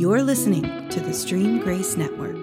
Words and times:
You're 0.00 0.22
listening 0.22 0.88
to 0.88 0.98
the 0.98 1.12
Stream 1.12 1.58
Grace 1.58 1.94
Network. 1.94 2.34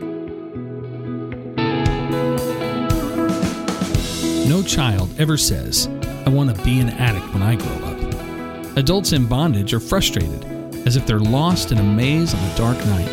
No 4.47 4.61
child 4.61 5.09
ever 5.19 5.37
says, 5.37 5.87
I 6.27 6.29
want 6.29 6.55
to 6.55 6.63
be 6.63 6.79
an 6.79 6.89
addict 6.89 7.33
when 7.33 7.41
I 7.41 7.55
grow 7.55 7.87
up. 7.87 8.77
Adults 8.77 9.11
in 9.11 9.25
bondage 9.25 9.73
are 9.73 9.79
frustrated, 9.79 10.45
as 10.85 10.97
if 10.97 11.07
they're 11.07 11.19
lost 11.19 11.71
in 11.71 11.79
a 11.79 11.83
maze 11.83 12.35
on 12.35 12.43
a 12.47 12.55
dark 12.57 12.77
night. 12.85 13.09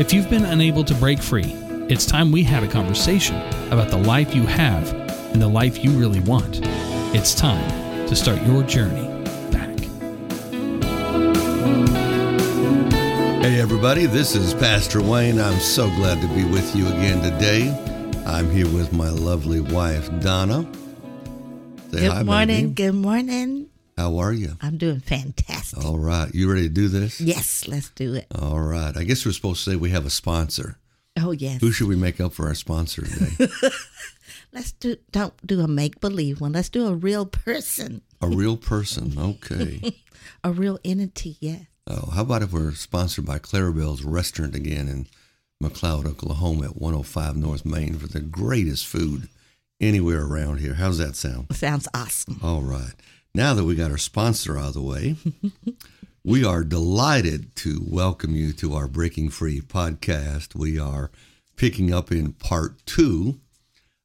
If 0.00 0.12
you've 0.12 0.30
been 0.30 0.44
unable 0.44 0.84
to 0.84 0.94
break 0.94 1.18
free, 1.18 1.56
it's 1.88 2.06
time 2.06 2.30
we 2.30 2.44
had 2.44 2.62
a 2.62 2.68
conversation 2.68 3.38
about 3.72 3.88
the 3.88 3.98
life 3.98 4.36
you 4.36 4.42
have 4.44 4.92
and 5.32 5.42
the 5.42 5.48
life 5.48 5.82
you 5.82 5.90
really 5.98 6.20
want. 6.20 6.60
It's 7.12 7.34
time 7.34 8.06
to 8.06 8.14
start 8.14 8.40
your 8.42 8.62
journey 8.62 9.17
Hey, 13.40 13.60
everybody, 13.60 14.06
this 14.06 14.34
is 14.34 14.52
Pastor 14.54 15.00
Wayne. 15.02 15.40
I'm 15.40 15.58
so 15.60 15.86
glad 15.90 16.20
to 16.20 16.28
be 16.34 16.44
with 16.44 16.74
you 16.74 16.86
again 16.88 17.22
today. 17.22 17.70
I'm 18.26 18.50
here 18.50 18.66
with 18.68 18.92
my 18.92 19.08
lovely 19.10 19.60
wife, 19.60 20.08
Donna. 20.20 20.62
Say 21.90 22.00
Good 22.00 22.10
hi, 22.12 22.22
morning. 22.24 22.72
baby. 22.72 22.74
Good 22.74 22.94
morning. 22.94 23.70
How 23.96 24.18
are 24.18 24.32
you? 24.32 24.56
I'm 24.60 24.76
doing 24.76 25.00
fantastic. 25.00 25.84
All 25.84 25.98
right. 25.98 26.32
You 26.34 26.50
ready 26.50 26.64
to 26.64 26.68
do 26.68 26.88
this? 26.88 27.20
Yes, 27.20 27.66
let's 27.68 27.90
do 27.90 28.14
it. 28.14 28.26
All 28.34 28.60
right. 28.60 28.96
I 28.96 29.04
guess 29.04 29.24
we're 29.24 29.32
supposed 29.32 29.64
to 29.64 29.70
say 29.70 29.76
we 29.76 29.90
have 29.90 30.04
a 30.06 30.10
sponsor. 30.10 30.78
Oh 31.18 31.30
yes. 31.32 31.60
Who 31.60 31.70
should 31.72 31.88
we 31.88 31.96
make 31.96 32.20
up 32.20 32.32
for 32.34 32.46
our 32.46 32.54
sponsor 32.54 33.02
today? 33.06 33.48
Let's 34.52 34.72
do. 34.72 34.96
Don't 35.10 35.34
do 35.46 35.60
a 35.60 35.68
make 35.68 36.00
believe 36.00 36.40
one. 36.40 36.52
Let's 36.52 36.68
do 36.68 36.86
a 36.86 36.94
real 36.94 37.26
person, 37.26 38.02
a 38.20 38.28
real 38.28 38.56
person. 38.72 39.14
Okay. 39.18 39.96
a 40.44 40.52
real 40.52 40.78
entity. 40.84 41.36
Yes. 41.40 41.62
Oh, 41.90 42.10
how 42.10 42.20
about 42.20 42.42
if 42.42 42.52
we're 42.52 42.72
sponsored 42.72 43.24
by 43.24 43.38
Clarabelle's 43.38 44.04
Restaurant 44.04 44.54
again 44.54 44.88
in 44.88 45.06
McLoud, 45.62 46.04
Oklahoma 46.04 46.66
at 46.66 46.76
105 46.76 47.34
North 47.34 47.64
Main 47.64 47.94
for 47.94 48.06
the 48.06 48.20
greatest 48.20 48.86
food 48.86 49.30
anywhere 49.80 50.22
around 50.22 50.58
here. 50.58 50.74
How's 50.74 50.98
that 50.98 51.16
sound? 51.16 51.46
Sounds 51.56 51.88
awesome. 51.94 52.40
All 52.42 52.60
right. 52.60 52.92
Now 53.34 53.54
that 53.54 53.64
we 53.64 53.74
got 53.74 53.90
our 53.90 53.96
sponsor 53.96 54.58
out 54.58 54.68
of 54.68 54.74
the 54.74 54.82
way, 54.82 55.16
we 56.24 56.44
are 56.44 56.62
delighted 56.62 57.56
to 57.56 57.80
welcome 57.82 58.36
you 58.36 58.52
to 58.52 58.74
our 58.74 58.86
Breaking 58.86 59.30
Free 59.30 59.62
podcast. 59.62 60.54
We 60.54 60.78
are 60.78 61.10
picking 61.56 61.94
up 61.94 62.12
in 62.12 62.32
part 62.32 62.84
two 62.84 63.40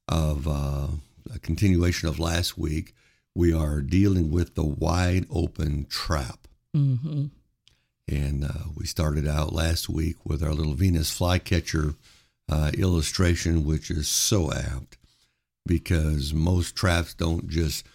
of 0.08 0.48
uh, 0.48 0.86
a 1.34 1.38
continuation 1.42 2.08
of 2.08 2.18
last 2.18 2.56
week. 2.56 2.94
We 3.34 3.52
are 3.52 3.82
dealing 3.82 4.30
with 4.30 4.54
the 4.54 4.64
wide 4.64 5.26
open 5.28 5.84
trap. 5.90 6.48
Mm-hmm. 6.74 7.26
And 8.06 8.44
uh, 8.44 8.68
we 8.76 8.86
started 8.86 9.26
out 9.26 9.52
last 9.52 9.88
week 9.88 10.16
with 10.24 10.42
our 10.42 10.52
little 10.52 10.74
Venus 10.74 11.10
flycatcher 11.10 11.94
uh, 12.50 12.70
illustration, 12.76 13.64
which 13.64 13.90
is 13.90 14.08
so 14.08 14.52
apt 14.52 14.98
because 15.66 16.34
most 16.34 16.76
traps 16.76 17.14
don't 17.14 17.48
just 17.48 17.86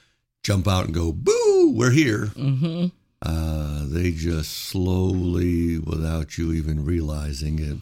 jump 0.43 0.67
out 0.67 0.85
and 0.85 0.93
go, 0.93 1.11
boo, 1.11 1.73
we're 1.75 1.91
here. 1.91 2.27
Mm-hmm. 2.27 2.87
Uh, 3.21 3.85
they 3.85 4.11
just 4.11 4.51
slowly, 4.51 5.77
without 5.77 6.37
you 6.37 6.53
even 6.53 6.85
realizing 6.85 7.59
it, 7.59 7.77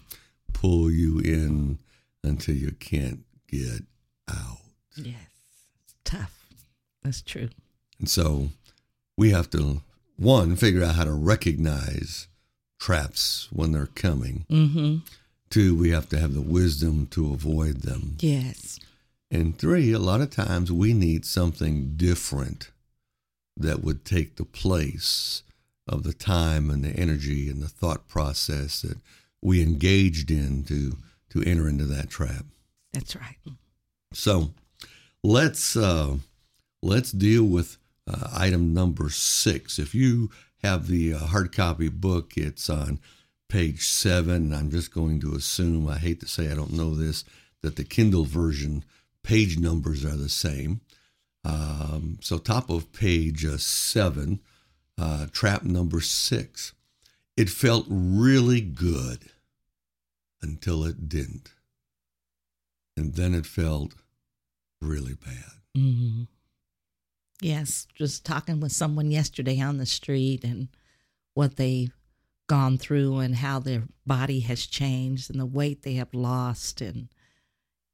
pull 0.52 0.92
you 0.92 1.20
in 1.20 1.80
until 2.24 2.56
you 2.56 2.72
can't 2.72 3.20
get 3.48 3.84
out. 4.30 4.58
Yes. 4.98 5.16
It's 5.84 5.96
tough. 6.04 6.48
That's 7.04 7.22
true. 7.22 7.50
And 8.00 8.10
so 8.10 8.50
we 9.18 9.30
have 9.30 9.50
to, 9.52 9.82
one, 10.18 10.56
figure 10.56 10.84
out 10.84 10.96
how 10.96 11.06
to 11.06 11.14
recognize 11.14 12.28
traps 12.80 13.48
when 13.52 13.72
they're 13.72 13.88
coming. 13.88 14.46
Mm-hmm. 14.50 14.98
Two, 15.50 15.78
we 15.78 15.92
have 15.92 16.10
to 16.10 16.20
have 16.20 16.34
the 16.34 16.42
wisdom 16.42 17.08
to 17.12 17.34
avoid 17.34 17.82
them. 17.82 18.18
Yes. 18.20 18.80
And 19.32 19.58
three, 19.58 19.92
a 19.92 20.00
lot 20.00 20.22
of 20.22 20.30
times 20.30 20.72
we 20.72 20.94
need 20.94 21.26
something 21.26 21.94
different 21.96 22.72
that 23.56 23.84
would 23.84 24.06
take 24.06 24.36
the 24.36 24.46
place 24.46 25.44
of 25.88 26.04
the 26.04 26.14
time 26.14 26.70
and 26.70 26.84
the 26.84 26.90
energy 26.90 27.50
and 27.50 27.62
the 27.62 27.68
thought 27.68 28.08
process 28.08 28.82
that 28.82 28.98
we 29.42 29.62
engaged 29.62 30.32
in 30.32 30.64
to 30.66 30.98
to 31.30 31.44
enter 31.44 31.68
into 31.68 31.86
that 31.86 32.10
trap. 32.10 32.46
That's 32.94 33.16
right. 33.16 33.38
So 34.14 34.52
let's 35.24 35.76
uh, 35.76 36.18
let's 36.82 37.12
deal 37.12 37.44
with 37.44 37.78
uh, 38.08 38.30
item 38.34 38.74
number 38.74 39.10
six. 39.10 39.78
If 39.78 39.94
you 39.94 40.32
have 40.64 40.88
the 40.88 41.14
uh, 41.14 41.20
hard 41.20 41.56
copy 41.56 41.90
book, 41.90 42.34
it's 42.38 42.70
on 42.70 43.00
page 43.50 43.88
seven. 43.88 44.54
I'm 44.54 44.70
just 44.70 44.94
going 44.94 45.20
to 45.22 45.36
assume, 45.36 45.88
I 45.88 45.98
hate 45.98 46.20
to 46.22 46.28
say 46.28 46.52
I 46.52 46.56
don't 46.56 46.74
know 46.74 46.96
this, 46.96 47.24
that 47.62 47.76
the 47.76 47.84
Kindle 47.84 48.26
version 48.26 48.84
page 49.24 49.58
numbers 49.58 50.06
are 50.06 50.16
the 50.16 50.30
same. 50.30 50.82
Um, 51.44 52.18
so, 52.22 52.38
top 52.38 52.70
of 52.70 52.92
page 52.92 53.46
uh, 53.46 53.58
seven, 53.58 54.42
uh, 54.98 55.28
trap 55.32 55.64
number 55.64 56.02
six. 56.02 56.74
It 57.36 57.50
felt 57.50 57.86
really 57.88 58.62
good 58.62 59.30
until 60.42 60.84
it 60.84 61.08
didn't. 61.08 61.52
And 62.96 63.14
then 63.14 63.36
it 63.36 63.46
felt 63.46 63.94
really 64.82 65.14
bad. 65.14 65.62
Mm-hmm. 65.78 66.24
Yes. 67.42 67.88
Just 67.96 68.26
talking 68.26 68.60
with 68.60 68.72
someone 68.72 69.12
yesterday 69.12 69.60
on 69.60 69.78
the 69.78 69.86
street 69.86 70.44
and 70.44 70.70
what 71.34 71.56
they've 71.58 71.92
gone 72.48 72.78
through 72.78 73.18
and 73.20 73.36
how 73.36 73.60
their 73.60 73.84
body 74.06 74.40
has 74.42 74.66
changed 74.66 75.30
and 75.30 75.40
the 75.40 75.46
weight 75.46 75.84
they 75.84 75.94
have 75.96 76.14
lost 76.14 76.80
and 76.82 77.10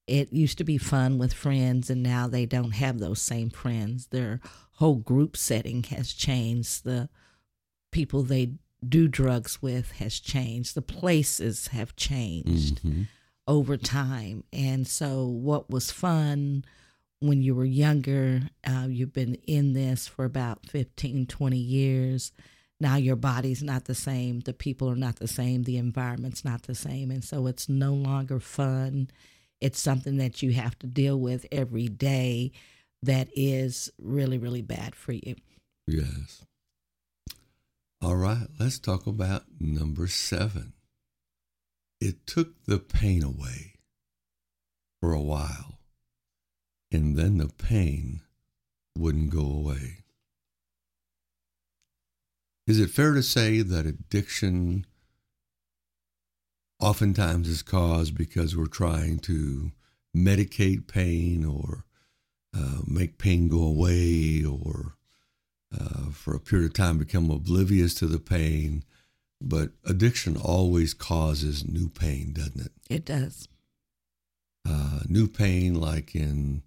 it 0.06 0.32
used 0.32 0.58
to 0.60 0.64
be 0.64 0.78
fun 0.78 1.18
with 1.18 1.34
friends 1.34 1.90
and 1.90 2.04
now 2.04 2.28
they 2.28 2.46
don't 2.46 2.72
have 2.76 3.00
those 3.00 3.20
same 3.20 3.50
friends 3.50 4.08
their 4.08 4.40
whole 4.74 4.98
group 4.98 5.36
setting 5.36 5.82
has 5.84 6.14
changed 6.14 6.84
the 6.84 7.10
people 7.92 8.22
they 8.22 8.52
do 8.88 9.08
drugs 9.08 9.60
with 9.60 9.94
has 9.94 10.20
changed 10.20 10.76
the 10.76 10.82
places 10.84 11.68
have 11.70 11.96
changed 11.96 12.80
Mhm. 12.84 13.08
over 13.48 13.76
time 13.76 14.44
and 14.54 14.86
so 14.88 15.26
what 15.26 15.68
was 15.72 15.90
fun 15.90 16.64
when 17.24 17.42
you 17.42 17.56
were 17.56 17.66
younger 17.66 18.42
uh, 18.68 18.86
you've 18.90 19.14
been 19.14 19.36
in 19.48 19.74
this 19.74 20.08
for 20.08 20.26
about 20.26 20.66
15 20.68 21.26
20 21.26 21.58
years. 21.58 22.32
Now 22.80 22.98
your 22.98 23.16
body's 23.16 23.64
not 23.64 23.86
the 23.86 23.96
same. 23.96 24.42
The 24.42 24.54
people 24.54 24.90
are 24.90 24.96
not 24.96 25.18
the 25.18 25.28
same. 25.28 25.64
The 25.64 25.78
environment's 25.78 26.44
not 26.44 26.64
the 26.64 26.76
same. 26.76 27.12
And 27.12 27.24
so 27.24 27.48
it's 27.48 27.70
no 27.70 27.94
longer 27.94 28.40
fun. 28.40 29.10
It's 29.62 29.80
something 29.80 30.18
that 30.18 30.44
you 30.44 30.52
have 30.52 30.78
to 30.80 30.88
deal 30.88 31.18
with 31.18 31.46
every 31.52 31.88
day 31.88 32.52
that 33.02 33.30
is 33.36 33.90
really 33.98 34.38
really 34.38 34.62
bad 34.62 34.96
for 34.96 35.14
you. 35.14 35.36
Yes. 35.88 36.46
All 38.02 38.18
right, 38.18 38.48
let's 38.60 38.80
talk 38.80 39.08
about 39.08 39.44
number 39.62 40.08
seven. 40.08 40.74
It 42.02 42.28
took 42.28 42.66
the 42.66 42.80
pain 42.80 43.24
away 43.24 43.76
for 45.00 45.14
a 45.14 45.22
while, 45.22 45.80
and 46.94 47.16
then 47.18 47.38
the 47.38 47.50
pain 47.50 48.22
wouldn't 48.98 49.30
go 49.32 49.42
away. 49.42 49.98
Is 52.68 52.80
it 52.80 52.92
fair 52.92 53.14
to 53.14 53.24
say 53.24 53.62
that 53.62 53.86
addiction 53.86 54.86
oftentimes 56.80 57.50
is 57.50 57.62
caused 57.62 58.16
because 58.16 58.56
we're 58.56 58.68
trying 58.68 59.20
to 59.20 59.72
medicate 60.16 60.88
pain 60.88 61.44
or 61.44 61.86
uh, 62.56 62.82
make 62.86 63.18
pain 63.18 63.48
go 63.48 63.64
away 63.64 64.44
or 64.46 64.96
uh, 65.78 66.12
for 66.12 66.36
a 66.36 66.40
period 66.40 66.68
of 66.68 66.74
time 66.74 66.98
become 67.00 67.30
oblivious 67.32 67.94
to 67.96 68.06
the 68.06 68.20
pain. 68.20 68.84
But 69.42 69.72
addiction 69.86 70.38
always 70.38 70.94
causes 70.94 71.68
new 71.68 71.90
pain, 71.90 72.32
doesn't 72.34 72.62
it? 72.66 72.72
it 72.90 73.06
does 73.06 73.48
Uh, 74.66 75.02
new 75.10 75.28
pain, 75.28 75.74
like 75.76 76.16
in 76.16 76.64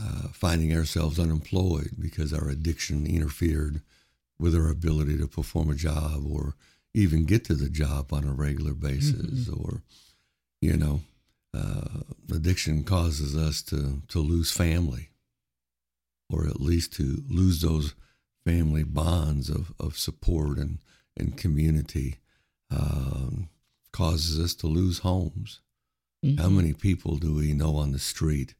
uh, 0.00 0.28
finding 0.32 0.74
ourselves 0.76 1.18
unemployed 1.18 1.90
because 1.98 2.32
our 2.32 2.48
addiction 2.48 3.06
interfered 3.06 3.80
with 4.38 4.54
our 4.54 4.68
ability 4.68 5.16
to 5.18 5.28
perform 5.28 5.70
a 5.70 5.74
job 5.74 6.24
or 6.28 6.54
even 6.92 7.24
get 7.24 7.44
to 7.44 7.54
the 7.54 7.68
job 7.68 8.12
on 8.12 8.24
a 8.24 8.32
regular 8.32 8.74
basis, 8.74 9.48
or 9.48 9.82
you 10.60 10.76
know, 10.76 11.00
uh, 11.52 12.00
addiction 12.32 12.84
causes 12.84 13.36
us 13.36 13.62
to 13.62 14.02
to 14.08 14.18
lose 14.20 14.50
family, 14.50 15.08
or 16.30 16.46
at 16.46 16.60
least 16.60 16.92
to 16.94 17.22
lose 17.28 17.60
those 17.60 17.94
family 18.44 18.84
bonds 18.84 19.48
of, 19.48 19.72
of 19.80 19.96
support 19.98 20.58
and, 20.58 20.78
and 21.16 21.36
community 21.36 22.16
um, 22.70 23.48
causes 23.92 24.38
us 24.38 24.54
to 24.54 24.66
lose 24.66 24.98
homes. 24.98 25.60
How 26.22 26.48
Mhm. 26.48 26.54
many 26.56 26.72
people 26.72 27.16
do 27.18 27.34
we 27.34 27.52
know 27.54 27.76
on 27.76 27.92
the 27.92 27.98
street 27.98 28.54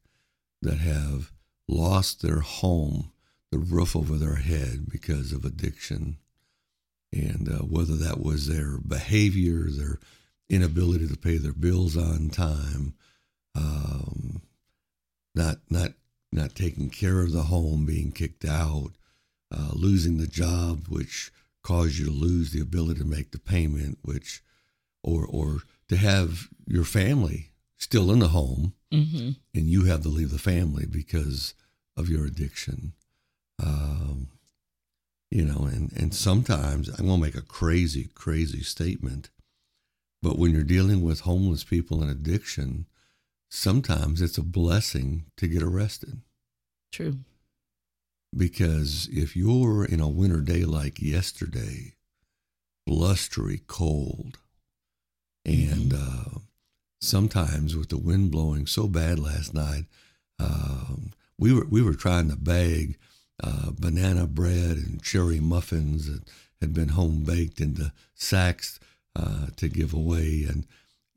that 0.61 0.79
have 0.79 1.31
lost 1.67 2.21
their 2.21 2.39
home, 2.39 3.11
the 3.51 3.57
roof 3.57 3.95
over 3.95 4.17
their 4.17 4.35
head 4.35 4.89
because 4.89 5.31
of 5.31 5.45
addiction? 5.45 6.17
and 7.15 7.49
uh, 7.49 7.59
whether 7.59 7.95
that 7.95 8.21
was 8.21 8.47
their 8.47 8.77
behavior, 8.77 9.67
their 9.69 9.99
inability 10.49 11.07
to 11.07 11.17
pay 11.17 11.37
their 11.37 11.53
bills 11.53 11.95
on 11.95 12.29
time, 12.29 12.93
um, 13.55 14.41
not 15.33 15.57
not 15.69 15.91
not 16.31 16.55
taking 16.55 16.89
care 16.89 17.21
of 17.21 17.31
the 17.31 17.43
home, 17.43 17.85
being 17.85 18.11
kicked 18.11 18.43
out, 18.43 18.91
uh, 19.55 19.71
losing 19.73 20.17
the 20.17 20.27
job, 20.27 20.87
which 20.89 21.31
caused 21.63 21.97
you 21.97 22.05
to 22.05 22.11
lose 22.11 22.51
the 22.51 22.59
ability 22.59 22.99
to 22.99 23.05
make 23.05 23.31
the 23.31 23.39
payment, 23.39 23.97
which 24.01 24.43
or 25.01 25.25
or 25.25 25.59
to 25.87 25.95
have 25.95 26.49
your 26.67 26.83
family 26.83 27.51
still 27.77 28.11
in 28.11 28.19
the 28.19 28.29
home 28.29 28.73
Mm-hmm. 28.93 29.31
and 29.53 29.67
you 29.67 29.85
have 29.85 30.03
to 30.03 30.09
leave 30.09 30.31
the 30.31 30.39
family 30.39 30.85
because 30.85 31.53
of 31.97 32.07
your 32.07 32.25
addiction. 32.25 32.93
Um, 33.61 34.29
you 35.29 35.43
know, 35.43 35.65
and, 35.65 35.91
and 35.97 36.13
sometimes 36.15 36.87
I'm 36.87 37.05
going 37.07 37.19
to 37.19 37.25
make 37.25 37.35
a 37.35 37.41
crazy, 37.41 38.09
crazy 38.15 38.61
statement, 38.63 39.31
but 40.21 40.37
when 40.37 40.53
you're 40.53 40.63
dealing 40.63 41.01
with 41.01 41.21
homeless 41.21 41.65
people 41.65 42.01
and 42.01 42.09
addiction, 42.09 42.85
sometimes 43.49 44.21
it's 44.21 44.37
a 44.37 44.43
blessing 44.43 45.25
to 45.35 45.47
get 45.47 45.61
arrested 45.61 46.21
True. 46.93 47.17
because 48.35 49.09
if 49.11 49.35
you're 49.35 49.83
in 49.83 49.99
a 49.99 50.07
winter 50.07 50.39
day 50.39 50.63
like 50.63 51.01
yesterday, 51.01 51.95
blustery 52.87 53.61
cold, 53.67 54.37
and 55.45 55.93
uh, 55.93 56.39
sometimes 57.05 57.75
with 57.75 57.89
the 57.89 57.97
wind 57.97 58.31
blowing 58.31 58.65
so 58.67 58.87
bad 58.87 59.19
last 59.19 59.53
night, 59.53 59.85
um, 60.39 61.11
we 61.37 61.53
were 61.53 61.65
we 61.65 61.81
were 61.81 61.93
trying 61.93 62.29
to 62.29 62.35
bag 62.35 62.97
uh, 63.43 63.71
banana 63.71 64.25
bread 64.27 64.77
and 64.77 65.01
cherry 65.03 65.39
muffins 65.39 66.09
that 66.09 66.23
had 66.61 66.73
been 66.73 66.89
home 66.89 67.23
baked 67.23 67.61
into 67.61 67.91
sacks 68.15 68.79
uh, 69.15 69.47
to 69.55 69.67
give 69.69 69.93
away, 69.93 70.45
and 70.47 70.65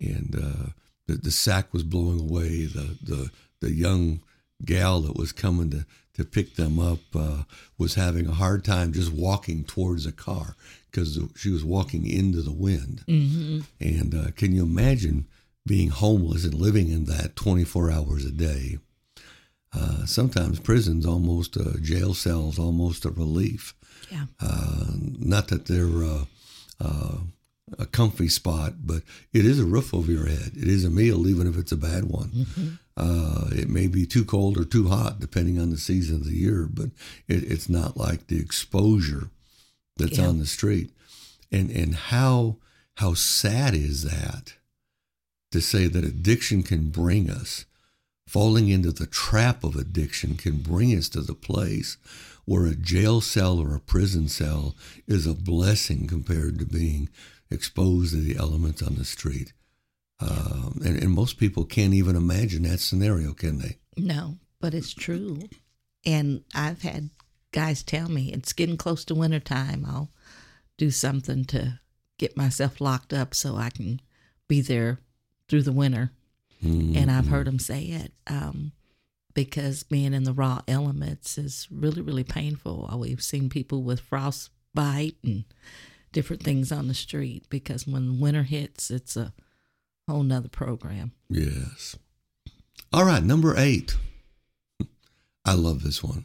and 0.01 0.37
uh, 0.37 0.71
the 1.07 1.15
the 1.15 1.31
sack 1.31 1.73
was 1.73 1.83
blowing 1.83 2.21
away. 2.21 2.67
The 2.67 2.97
the 3.03 3.31
the 3.61 3.73
young 3.73 4.21
gal 4.65 5.01
that 5.03 5.17
was 5.17 5.33
coming 5.33 5.71
to 5.71 5.87
to 6.15 6.25
pick 6.25 6.57
them 6.57 6.79
up 6.81 6.99
uh, 7.15 7.43
was 7.79 7.95
having 7.95 8.27
a 8.27 8.35
hard 8.35 8.65
time 8.65 8.93
just 8.93 9.13
walking 9.13 9.65
towards 9.65 10.05
the 10.05 10.13
car 10.13 10.57
because 10.91 11.19
she 11.37 11.49
was 11.49 11.65
walking 11.65 12.09
into 12.09 12.43
the 12.43 12.53
wind. 12.53 13.05
Mm-hmm. 13.07 13.61
And 13.81 14.15
uh, 14.15 14.31
can 14.33 14.53
you 14.53 14.65
imagine 14.65 15.27
being 15.69 15.91
homeless 15.91 16.45
and 16.45 16.55
living 16.55 16.91
in 16.91 17.05
that 17.05 17.37
24 17.37 17.91
hours 17.93 18.25
a 18.25 18.33
day? 18.33 18.79
Uh, 19.73 20.07
sometimes 20.07 20.59
prisons 20.59 21.05
almost 21.07 21.57
uh, 21.57 21.79
jail 21.83 22.15
cells 22.15 22.59
almost 22.59 23.05
a 23.05 23.11
relief. 23.11 23.75
Yeah. 24.11 24.25
Uh, 24.41 24.87
not 24.97 25.49
that 25.49 25.67
they're 25.67 26.03
uh, 26.03 26.25
uh, 26.81 27.19
a 27.79 27.85
comfy 27.87 28.29
spot, 28.29 28.75
but 28.87 29.03
it 29.35 29.45
is 29.45 29.61
a 29.61 29.67
roof 29.67 29.93
over 29.93 30.11
your 30.11 30.27
head. 30.27 30.53
It 30.57 30.69
is 30.69 30.85
a 30.87 30.91
meal, 30.91 31.29
even 31.29 31.47
if 31.47 31.59
it's 31.59 31.73
a 31.73 31.77
bad 31.77 32.07
one. 32.07 32.31
Mm-hmm. 32.31 32.69
Uh, 32.97 33.49
it 33.53 33.69
may 33.69 33.87
be 33.87 34.07
too 34.07 34.25
cold 34.25 34.57
or 34.59 34.65
too 34.65 34.89
hot, 34.89 35.21
depending 35.21 35.59
on 35.61 35.69
the 35.71 35.77
season 35.77 36.17
of 36.17 36.25
the 36.25 36.33
year, 36.35 36.67
but 36.73 36.87
it, 37.29 37.45
it's 37.45 37.69
not 37.69 37.97
like 37.97 38.27
the 38.27 38.41
exposure 38.41 39.29
that's 39.99 40.17
Yeah. 40.19 40.29
on 40.29 40.39
the 40.39 40.47
street. 40.47 40.91
And 41.53 41.71
and 41.71 41.95
how 41.95 42.57
how 42.97 43.15
sad 43.15 43.75
is 43.75 44.03
that 44.05 44.55
to 45.51 45.61
say 45.61 45.87
that 45.87 46.05
addiction 46.05 46.63
can 46.63 46.91
bring 46.91 47.31
us 47.31 47.65
falling 48.29 48.69
into 48.69 48.93
the 48.93 49.07
trap 49.07 49.65
of 49.65 49.75
addiction 49.75 50.37
can 50.37 50.59
bring 50.59 50.95
us 50.97 51.09
to 51.09 51.23
the 51.23 51.35
place 51.35 51.97
where 52.45 52.67
a 52.67 52.75
jail 52.75 53.23
cell 53.23 53.59
or 53.59 53.75
a 53.75 53.81
prison 53.81 54.29
cell 54.29 54.77
is 55.07 55.27
a 55.27 55.35
blessing 55.35 56.07
compared 56.07 56.59
to 56.59 56.67
being 56.67 57.09
exposed 57.51 58.13
to 58.13 58.21
the 58.21 58.37
elements 58.37 58.83
on 58.83 58.97
the 58.97 59.05
street. 59.05 59.55
Um, 60.21 60.81
and, 60.85 61.03
and 61.03 61.11
most 61.11 61.39
people 61.39 61.65
can't 61.65 61.95
even 61.95 62.17
imagine 62.17 62.65
that 62.65 62.81
scenario, 62.81 63.33
can 63.33 63.59
they? 63.59 63.79
No, 63.97 64.37
but 64.61 64.75
it's 64.75 64.93
true. 64.93 65.39
And 66.05 66.45
I've 66.55 66.83
had 66.83 67.09
guys 67.53 67.83
tell 67.83 68.11
me 68.11 68.31
it's 68.31 68.53
getting 68.53 68.77
close 68.77 69.07
to 69.07 69.15
wintertime. 69.15 69.87
I'll 69.89 70.11
do 70.77 70.91
something 70.91 71.47
to 71.47 71.81
get 72.19 72.37
myself 72.37 72.81
locked 72.81 73.15
up 73.15 73.35
so 73.35 73.57
I 73.57 73.71
can 73.71 74.01
be 74.49 74.61
there 74.61 74.99
through 75.49 75.63
the 75.63 75.73
winter. 75.73 76.13
And 76.61 77.11
I've 77.11 77.29
heard 77.29 77.47
them 77.47 77.61
say 77.61 77.85
it 77.85 78.13
um, 78.27 78.73
because 79.33 79.85
being 79.85 80.13
in 80.13 80.25
the 80.25 80.33
raw 80.33 80.61
elements 80.67 81.39
is 81.39 81.69
really, 81.71 82.03
really 82.03 82.25
painful. 82.25 82.91
We've 82.99 83.23
seen 83.23 83.49
people 83.49 83.85
with 83.85 84.01
frostbite 84.01 85.15
and 85.23 85.45
different 86.13 86.43
things 86.43 86.73
on 86.73 86.89
the 86.89 86.95
street 86.95 87.45
because 87.49 87.87
when 87.87 88.19
winter 88.19 88.43
hits, 88.43 88.91
it's 88.91 89.17
a 89.17 89.33
whole 90.09 90.25
nother 90.25 90.49
program. 90.49 91.13
Yes. 91.31 91.97
All 92.93 93.05
right, 93.05 93.23
number 93.23 93.55
eight. 93.57 93.97
I 95.45 95.55
love 95.55 95.85
this 95.85 96.03
one. 96.03 96.25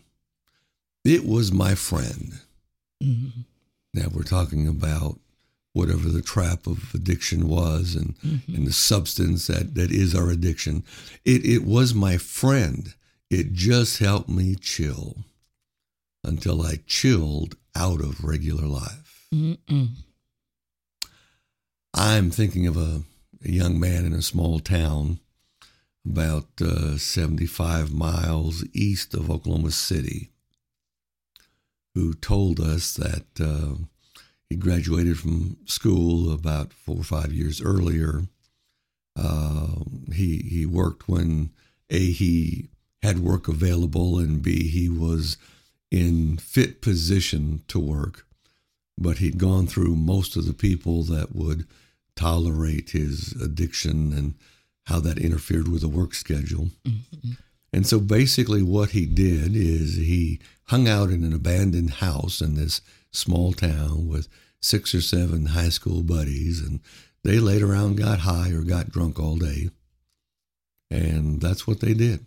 It 1.05 1.25
was 1.25 1.51
my 1.51 1.75
friend. 1.75 2.39
Mm-hmm. 3.03 3.41
Now 3.93 4.07
we're 4.11 4.23
talking 4.23 4.67
about 4.67 5.19
whatever 5.73 6.09
the 6.09 6.21
trap 6.21 6.67
of 6.67 6.93
addiction 6.93 7.47
was 7.47 7.95
and, 7.95 8.15
and 8.47 8.67
the 8.67 8.71
substance 8.71 9.47
that, 9.47 9.73
that 9.73 9.91
is 9.91 10.13
our 10.15 10.29
addiction. 10.29 10.83
It, 11.25 11.43
it 11.45 11.65
was 11.65 11.93
my 11.93 12.17
friend. 12.17 12.93
It 13.29 13.53
just 13.53 13.97
helped 13.97 14.29
me 14.29 14.55
chill 14.55 15.17
until 16.23 16.61
I 16.61 16.79
chilled 16.85 17.57
out 17.75 17.99
of 18.01 18.23
regular 18.23 18.67
life. 18.67 19.27
Mm-mm. 19.33 19.89
I'm 21.95 22.29
thinking 22.29 22.67
of 22.67 22.77
a, 22.77 23.01
a 23.43 23.51
young 23.51 23.79
man 23.79 24.05
in 24.05 24.13
a 24.13 24.21
small 24.21 24.59
town 24.59 25.19
about 26.05 26.49
uh, 26.61 26.97
75 26.97 27.93
miles 27.93 28.63
east 28.73 29.13
of 29.13 29.31
Oklahoma 29.31 29.71
City 29.71 30.29
who 31.95 32.13
told 32.13 32.59
us 32.59 32.93
that 32.93 33.25
uh, 33.39 33.75
he 34.53 34.57
graduated 34.59 35.17
from 35.17 35.57
school 35.65 36.31
about 36.31 36.73
four 36.73 36.97
or 36.97 37.03
five 37.03 37.33
years 37.33 37.59
earlier. 37.59 38.21
Uh, 39.15 39.79
he 40.13 40.37
he 40.47 40.63
worked 40.63 41.09
when 41.09 41.49
a 41.89 42.11
he 42.11 42.69
had 43.01 43.17
work 43.17 43.47
available 43.47 44.19
and 44.19 44.43
b 44.43 44.67
he 44.67 44.89
was 44.89 45.37
in 45.89 46.37
fit 46.37 46.83
position 46.83 47.63
to 47.67 47.79
work, 47.79 48.27
but 48.95 49.17
he'd 49.17 49.39
gone 49.39 49.65
through 49.65 49.95
most 49.95 50.35
of 50.35 50.45
the 50.45 50.53
people 50.53 51.01
that 51.03 51.35
would 51.35 51.65
tolerate 52.15 52.91
his 52.91 53.31
addiction 53.41 54.13
and 54.13 54.35
how 54.85 54.99
that 54.99 55.17
interfered 55.17 55.67
with 55.67 55.81
the 55.81 55.87
work 55.87 56.13
schedule. 56.13 56.69
And 57.71 57.87
so 57.87 57.99
basically, 57.99 58.61
what 58.61 58.91
he 58.91 59.07
did 59.07 59.55
is 59.55 59.95
he 59.95 60.39
hung 60.65 60.87
out 60.87 61.09
in 61.09 61.23
an 61.23 61.33
abandoned 61.33 61.95
house 62.05 62.39
in 62.39 62.53
this 62.53 62.81
small 63.11 63.53
town 63.53 64.07
with 64.07 64.27
six 64.63 64.95
or 64.95 65.01
seven 65.01 65.47
high 65.47 65.69
school 65.69 66.01
buddies, 66.01 66.61
and 66.61 66.79
they 67.23 67.39
laid 67.39 67.61
around, 67.61 67.97
got 67.97 68.19
high, 68.19 68.51
or 68.51 68.63
got 68.63 68.91
drunk 68.91 69.19
all 69.19 69.35
day. 69.35 69.69
And 70.89 71.41
that's 71.41 71.67
what 71.67 71.79
they 71.79 71.93
did. 71.93 72.25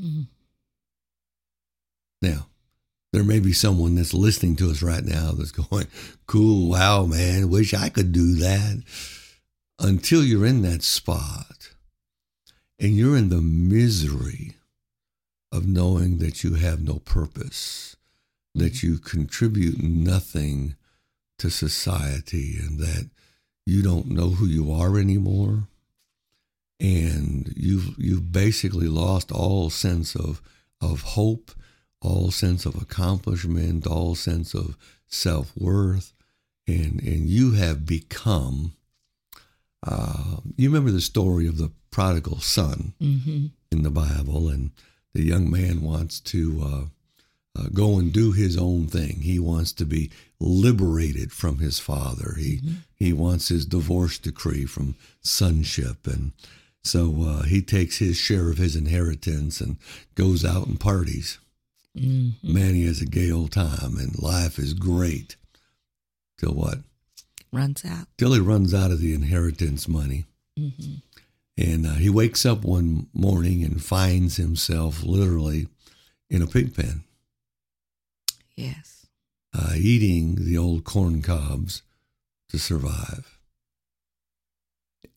Mhm. 0.00 0.28
Now, 2.22 2.48
there 3.12 3.24
may 3.24 3.40
be 3.40 3.52
someone 3.52 3.94
that's 3.94 4.14
listening 4.14 4.56
to 4.56 4.70
us 4.70 4.82
right 4.82 5.04
now 5.04 5.32
that's 5.32 5.52
going, 5.52 5.86
cool, 6.26 6.68
wow, 6.68 7.06
man, 7.06 7.48
wish 7.48 7.72
I 7.72 7.88
could 7.88 8.12
do 8.12 8.34
that. 8.34 8.82
Until 9.78 10.24
you're 10.24 10.46
in 10.46 10.62
that 10.62 10.82
spot 10.82 11.74
and 12.78 12.96
you're 12.96 13.16
in 13.16 13.28
the 13.28 13.42
misery 13.42 14.56
of 15.52 15.66
knowing 15.66 16.18
that 16.18 16.42
you 16.44 16.54
have 16.54 16.82
no 16.82 16.98
purpose, 16.98 17.96
that 18.54 18.82
you 18.82 18.98
contribute 18.98 19.82
nothing 19.82 20.76
to 21.38 21.50
society, 21.50 22.56
and 22.58 22.78
that 22.78 23.10
you 23.64 23.82
don't 23.82 24.06
know 24.10 24.30
who 24.30 24.46
you 24.46 24.72
are 24.72 24.98
anymore, 24.98 25.68
and 26.80 27.52
you've 27.56 27.94
you've 27.98 28.32
basically 28.32 28.88
lost 28.88 29.32
all 29.32 29.70
sense 29.70 30.14
of 30.14 30.40
of 30.80 31.02
hope, 31.02 31.50
all 32.00 32.30
sense 32.30 32.66
of 32.66 32.74
accomplishment, 32.80 33.86
all 33.86 34.14
sense 34.14 34.54
of 34.54 34.76
self 35.06 35.52
worth, 35.56 36.12
and 36.66 37.00
and 37.00 37.28
you 37.28 37.52
have 37.52 37.86
become. 37.86 38.72
Uh, 39.86 40.38
you 40.56 40.68
remember 40.68 40.90
the 40.90 41.00
story 41.00 41.46
of 41.46 41.58
the 41.58 41.70
prodigal 41.90 42.40
son 42.40 42.92
Mm-hmm. 43.00 43.46
in 43.70 43.82
the 43.82 43.90
Bible, 43.90 44.48
and 44.48 44.70
the 45.12 45.22
young 45.22 45.50
man 45.50 45.80
wants 45.80 46.18
to 46.20 46.60
uh, 46.62 46.84
uh, 47.56 47.68
go 47.72 47.98
and 47.98 48.12
do 48.12 48.32
his 48.32 48.56
own 48.56 48.86
thing. 48.86 49.20
He 49.22 49.38
wants 49.38 49.72
to 49.72 49.84
be 49.86 50.10
liberated 50.40 51.32
from 51.32 51.58
his 51.58 51.78
father. 51.78 52.34
He 52.38 52.60
he 52.94 53.12
wants 53.12 53.48
his 53.48 53.64
divorce 53.66 54.18
decree 54.18 54.66
from 54.66 54.96
sonship, 55.22 56.06
and 56.06 56.32
so 56.84 57.22
uh, 57.22 57.42
he 57.44 57.62
takes 57.62 57.98
his 57.98 58.16
share 58.16 58.50
of 58.50 58.58
his 58.58 58.76
inheritance 58.76 59.60
and 59.60 59.76
goes 60.14 60.44
out 60.44 60.66
and 60.66 60.78
parties. 60.78 61.38
Mm-hmm. 61.96 62.52
Man, 62.52 62.74
he 62.74 62.86
has 62.86 63.00
a 63.00 63.06
gay 63.06 63.30
old 63.30 63.52
time, 63.52 63.96
and 63.98 64.18
life 64.22 64.58
is 64.58 64.74
great. 64.74 65.36
till 66.38 66.52
what? 66.52 66.80
Runs 67.52 67.84
out. 67.84 68.06
Till 68.18 68.34
he 68.34 68.40
runs 68.40 68.74
out 68.74 68.90
of 68.90 69.00
the 69.00 69.14
inheritance 69.14 69.88
money. 69.88 70.26
hmm 70.58 70.96
And 71.56 71.86
uh, 71.86 71.94
he 71.94 72.10
wakes 72.10 72.44
up 72.44 72.64
one 72.64 73.06
morning 73.14 73.64
and 73.64 73.82
finds 73.82 74.36
himself 74.36 75.02
literally 75.02 75.68
in 76.28 76.42
a 76.42 76.46
pig 76.46 76.74
pen, 76.74 77.04
Yes. 78.56 79.06
uh, 79.52 79.72
eating 79.76 80.36
the 80.44 80.56
old 80.58 80.84
corn 80.84 81.22
cobs 81.22 81.82
to 82.48 82.58
survive. 82.58 83.38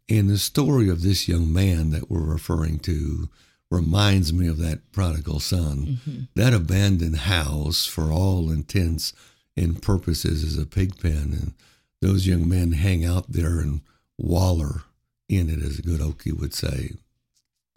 And 0.10 0.30
the 0.30 0.38
story 0.38 0.90
of 0.90 1.02
this 1.04 1.28
young 1.28 1.52
man 1.54 1.92
that 1.92 2.10
we're 2.10 2.20
referring 2.24 2.80
to 2.80 3.30
reminds 3.70 4.34
me 4.34 4.48
of 4.48 4.58
that 4.58 4.92
prodigal 4.92 5.40
son. 5.40 6.00
hmm 6.06 6.22
That 6.36 6.54
abandoned 6.54 7.18
house, 7.18 7.86
for 7.86 8.12
all 8.12 8.50
intents 8.50 9.14
and 9.56 9.82
purposes, 9.82 10.44
is 10.44 10.58
a 10.58 10.66
pig 10.66 11.00
pen. 11.00 11.34
And 11.40 11.54
those 12.02 12.26
young 12.28 12.48
men 12.50 12.72
hang 12.74 13.06
out 13.06 13.32
there 13.32 13.60
and 13.60 13.82
waller 14.18 14.84
in 15.28 15.50
it, 15.50 15.62
as 15.62 15.78
a 15.80 15.84
good 15.84 16.00
Okie 16.02 16.38
would 16.38 16.54
say. 16.54 16.94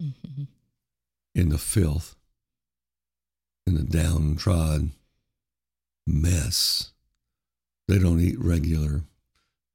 hmm 0.01 0.43
in 1.35 1.49
the 1.49 1.57
filth, 1.57 2.15
in 3.65 3.73
the 3.73 3.81
downtrodden 3.83 4.91
mess. 6.05 6.91
They 7.87 7.99
don't 7.99 8.19
eat 8.19 8.39
regular. 8.39 9.03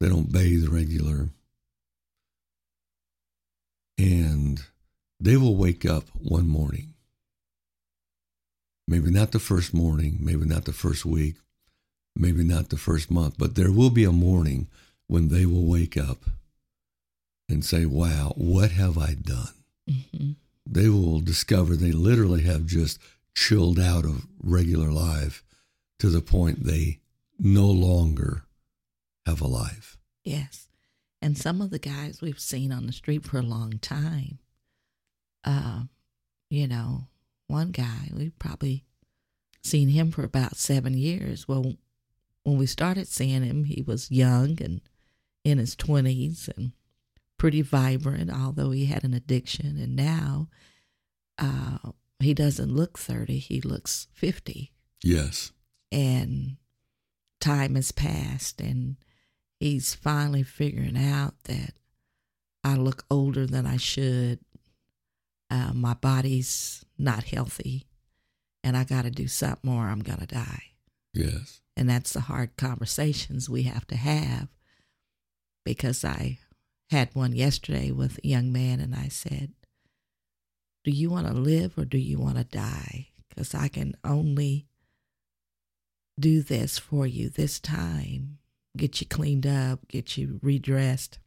They 0.01 0.09
don't 0.09 0.33
bathe 0.33 0.69
regular. 0.69 1.29
And 3.99 4.63
they 5.21 5.37
will 5.37 5.57
wake 5.57 5.85
up 5.85 6.05
one 6.15 6.49
morning. 6.49 6.95
Maybe 8.87 9.11
not 9.11 9.33
the 9.33 9.39
first 9.39 9.75
morning, 9.75 10.19
maybe 10.21 10.47
not 10.47 10.65
the 10.65 10.73
first 10.73 11.05
week, 11.05 11.35
maybe 12.17 12.43
not 12.43 12.71
the 12.71 12.79
first 12.79 13.11
month, 13.11 13.35
but 13.37 13.55
there 13.55 13.73
will 13.73 13.91
be 13.91 14.05
a 14.05 14.13
morning 14.13 14.69
when 15.09 15.29
they 15.29 15.45
will 15.45 15.67
wake 15.67 15.97
up 15.97 16.19
and 17.49 17.65
say, 17.65 17.85
Wow, 17.85 18.33
what 18.37 18.71
have 18.73 18.97
I 18.97 19.15
done? 19.15 19.53
hmm 19.89 20.33
they 20.71 20.89
will 20.89 21.21
discover 21.21 21.75
they 21.77 21.93
literally 21.93 22.43
have 22.43 22.67
just 22.67 22.99
chilled 23.35 23.79
out 23.79 24.05
of 24.05 24.27
regular 24.43 24.91
life 24.91 25.43
to 25.99 26.09
the 26.09 26.21
point 26.21 26.65
they 26.65 27.01
no 27.39 27.67
longer 27.67 28.45
have 29.27 29.41
a 29.41 29.47
life. 29.47 29.99
Yes. 30.25 30.69
And 31.21 31.37
some 31.37 31.61
of 31.61 31.71
the 31.71 31.79
guys 31.79 32.21
we've 32.21 32.41
seen 32.41 32.73
on 32.73 32.87
the 32.87 32.93
street 32.93 33.25
for 33.25 33.39
a 33.39 33.43
long 33.43 33.79
time, 33.79 34.39
uh, 35.45 35.83
you 36.49 36.69
know, 36.69 37.09
one 37.49 37.71
guy, 37.71 38.11
we've 38.15 38.39
probably 38.39 38.85
seen 39.63 39.89
him 39.89 40.11
for 40.11 40.23
about 40.23 40.57
seven 40.57 40.95
years. 40.97 41.49
Well, 41.49 41.75
when 42.45 42.59
we 42.59 42.67
started 42.67 43.09
seeing 43.09 43.43
him, 43.43 43.65
he 43.65 43.83
was 43.83 44.11
young 44.11 44.63
and 44.63 44.81
in 45.45 45.59
his 45.59 45.75
20s 45.75 46.49
and 46.57 46.73
pretty 47.39 47.63
vibrant, 47.63 48.31
although 48.31 48.71
he 48.71 48.87
had 48.87 49.05
an 49.05 49.15
addiction. 49.15 49.79
And 49.79 49.97
now 49.97 50.49
uh, 51.39 51.79
he 52.21 52.35
doesn't 52.35 52.75
look 52.75 52.99
30, 52.99 53.39
he 53.39 53.61
looks 53.61 54.09
50 54.13 54.73
Yes. 55.03 55.53
And 55.91 56.57
time 57.41 57.75
has 57.75 57.93
passed 57.93 58.61
and 58.61 58.97
he's 59.61 59.95
finally 59.95 60.43
figuring 60.43 60.97
out 60.97 61.35
that 61.45 61.75
I 62.65 62.75
look 62.75 63.05
older 63.11 63.47
than 63.47 63.67
I 63.67 63.77
should. 63.77 64.41
Uh, 65.51 65.73
my 65.73 65.95
body's 65.95 66.85
not 66.99 67.25
healthy 67.25 67.87
and 68.63 68.77
I 68.77 68.85
got 68.85 69.03
to 69.03 69.11
do 69.11 69.29
something 69.29 69.71
or 69.71 69.85
I'm 69.85 70.01
going 70.01 70.19
to 70.19 70.27
die. 70.27 70.63
Yes. 71.15 71.61
And 71.77 71.89
that's 71.89 72.13
the 72.13 72.21
hard 72.21 72.57
conversations 72.57 73.49
we 73.49 73.63
have 73.63 73.87
to 73.87 73.97
have 73.97 74.49
because 75.65 76.05
I 76.05 76.39
had 76.91 77.15
one 77.15 77.35
yesterday 77.35 77.91
with 77.91 78.19
a 78.23 78.27
young 78.27 78.53
man 78.53 78.81
and 78.81 78.95
I 78.95 79.09
said, 79.09 79.53
Do 80.85 80.91
you 80.91 81.11
want 81.11 81.27
to 81.29 81.33
live 81.33 81.79
or 81.79 81.85
do 81.85 81.99
you 81.99 82.19
want 82.19 82.37
to 82.37 82.45
die? 82.45 83.09
Because 83.29 83.55
I 83.55 83.69
can 83.69 83.95
only 84.05 84.67
do 86.19 86.43
this 86.43 86.79
for 86.79 87.07
you 87.07 87.29
this 87.29 87.59
time, 87.61 88.39
get 88.77 89.01
you 89.01 89.07
cleaned 89.07 89.47
up, 89.47 89.87
get 89.89 90.17
you 90.17 90.39
redressed. 90.43 91.19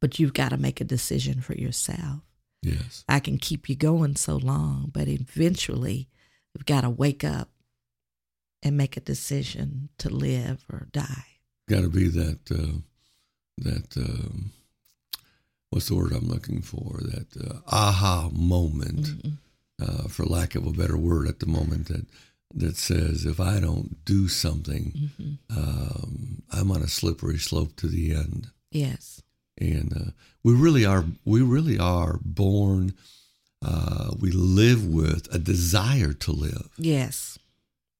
But 0.00 0.18
you've 0.18 0.34
got 0.34 0.50
to 0.50 0.56
make 0.56 0.80
a 0.80 0.84
decision 0.84 1.40
for 1.40 1.54
yourself. 1.54 2.20
Yes. 2.62 3.04
I 3.08 3.20
can 3.20 3.38
keep 3.38 3.68
you 3.68 3.76
going 3.76 4.16
so 4.16 4.36
long, 4.36 4.90
but 4.92 5.08
eventually 5.08 6.08
you've 6.54 6.66
got 6.66 6.82
to 6.82 6.90
wake 6.90 7.24
up 7.24 7.50
and 8.62 8.76
make 8.76 8.96
a 8.96 9.00
decision 9.00 9.88
to 9.98 10.08
live 10.08 10.64
or 10.72 10.88
die. 10.92 11.24
Got 11.68 11.82
to 11.82 11.88
be 11.88 12.08
that, 12.08 12.38
uh, 12.50 12.78
that, 13.58 13.96
um, 13.96 14.50
what's 15.70 15.88
the 15.88 15.94
word 15.94 16.12
I'm 16.12 16.28
looking 16.28 16.62
for? 16.62 16.98
That 17.02 17.28
uh, 17.36 17.60
aha 17.68 18.30
moment, 18.32 19.06
Mhm. 19.22 19.38
uh, 19.80 20.08
for 20.08 20.24
lack 20.24 20.54
of 20.54 20.66
a 20.66 20.72
better 20.72 20.96
word 20.96 21.28
at 21.28 21.38
the 21.40 21.46
moment, 21.46 21.86
that, 21.88 22.06
that 22.54 22.76
says, 22.76 23.26
if 23.26 23.38
I 23.40 23.60
don't 23.60 24.04
do 24.04 24.26
something, 24.28 25.10
Mhm. 25.18 25.38
um, 25.50 26.42
I'm 26.50 26.70
on 26.70 26.82
a 26.82 26.88
slippery 26.88 27.38
slope 27.38 27.76
to 27.76 27.88
the 27.88 28.12
end. 28.14 28.50
Yes. 28.70 29.22
and 29.60 29.92
uh, 29.96 30.10
we 30.44 30.52
really 30.54 30.84
are 30.86 31.04
we 31.24 31.42
really 31.42 31.76
are 31.80 32.20
born 32.22 32.94
uh, 33.60 34.14
we 34.20 34.30
live 34.30 34.86
with 34.86 35.26
a 35.34 35.38
desire 35.40 36.12
to 36.12 36.30
live 36.30 36.68
Yes. 36.78 37.38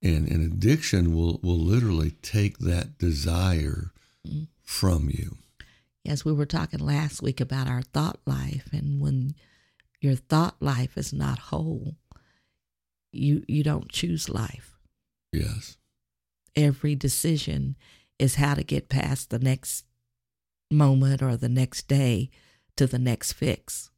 and 0.01 0.29
an 0.29 0.41
addiction 0.45 1.17
will 1.17 1.41
will 1.43 1.59
literally 1.59 2.13
take 2.23 2.59
that 2.59 2.97
desire 2.99 3.91
Mhm. 4.25 4.47
from 4.63 5.11
you 5.11 5.39
Yes, 6.05 6.25
we 6.25 6.33
were 6.33 6.47
talking 6.47 6.79
last 6.79 7.23
week 7.23 7.41
about 7.41 7.67
our 7.67 7.83
thought 7.83 8.21
life 8.25 8.69
and 8.73 9.01
when 9.01 9.35
your 10.01 10.15
thought 10.15 10.55
life 10.63 10.97
is 10.97 11.13
not 11.13 11.39
whole, 11.51 11.97
you 13.13 13.45
you 13.49 13.63
don't 13.63 13.89
choose 13.91 14.29
life. 14.29 14.79
yes 15.33 15.77
Every 16.57 16.97
decision 16.97 17.77
is 18.19 18.35
how 18.37 18.55
to 18.55 18.65
get 18.65 18.89
past 18.89 19.31
the 19.31 19.39
next 19.39 19.85
moment 20.71 21.23
or 21.23 21.37
the 21.37 21.49
next 21.49 21.87
day 21.87 22.31
to 22.77 22.87
the 22.87 22.99
next 22.99 23.33
fix. 23.33 23.91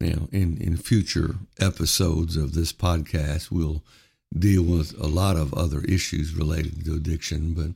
now 0.00 0.28
in 0.32 0.56
in 0.58 0.76
future 0.76 1.36
episodes 1.60 2.36
of 2.36 2.52
this 2.54 2.72
podcast 2.72 3.50
we'll 3.50 3.82
deal 4.36 4.62
with 4.62 4.98
a 4.98 5.06
lot 5.06 5.36
of 5.36 5.54
other 5.54 5.80
issues 5.82 6.34
related 6.34 6.84
to 6.84 6.94
addiction 6.94 7.54
but 7.54 7.70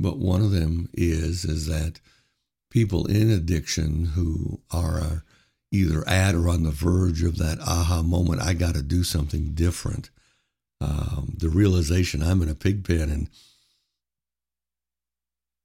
but 0.00 0.18
one 0.18 0.42
of 0.42 0.50
them 0.50 0.88
is 0.94 1.44
is 1.44 1.66
that 1.66 2.00
people 2.70 3.06
in 3.06 3.30
addiction 3.30 4.06
who 4.16 4.60
are 4.70 5.00
uh, 5.00 5.18
either 5.70 6.06
at 6.08 6.34
or 6.34 6.48
on 6.48 6.62
the 6.64 6.70
verge 6.70 7.22
of 7.22 7.38
that 7.38 7.58
aha 7.60 8.02
moment 8.02 8.40
i 8.42 8.52
got 8.54 8.74
to 8.74 8.82
do 8.82 9.02
something 9.04 9.52
different 9.54 10.10
um, 10.80 11.34
the 11.38 11.48
realization 11.48 12.22
i'm 12.22 12.42
in 12.42 12.48
a 12.48 12.54
pig 12.54 12.84
pen 12.86 13.10
and 13.10 13.28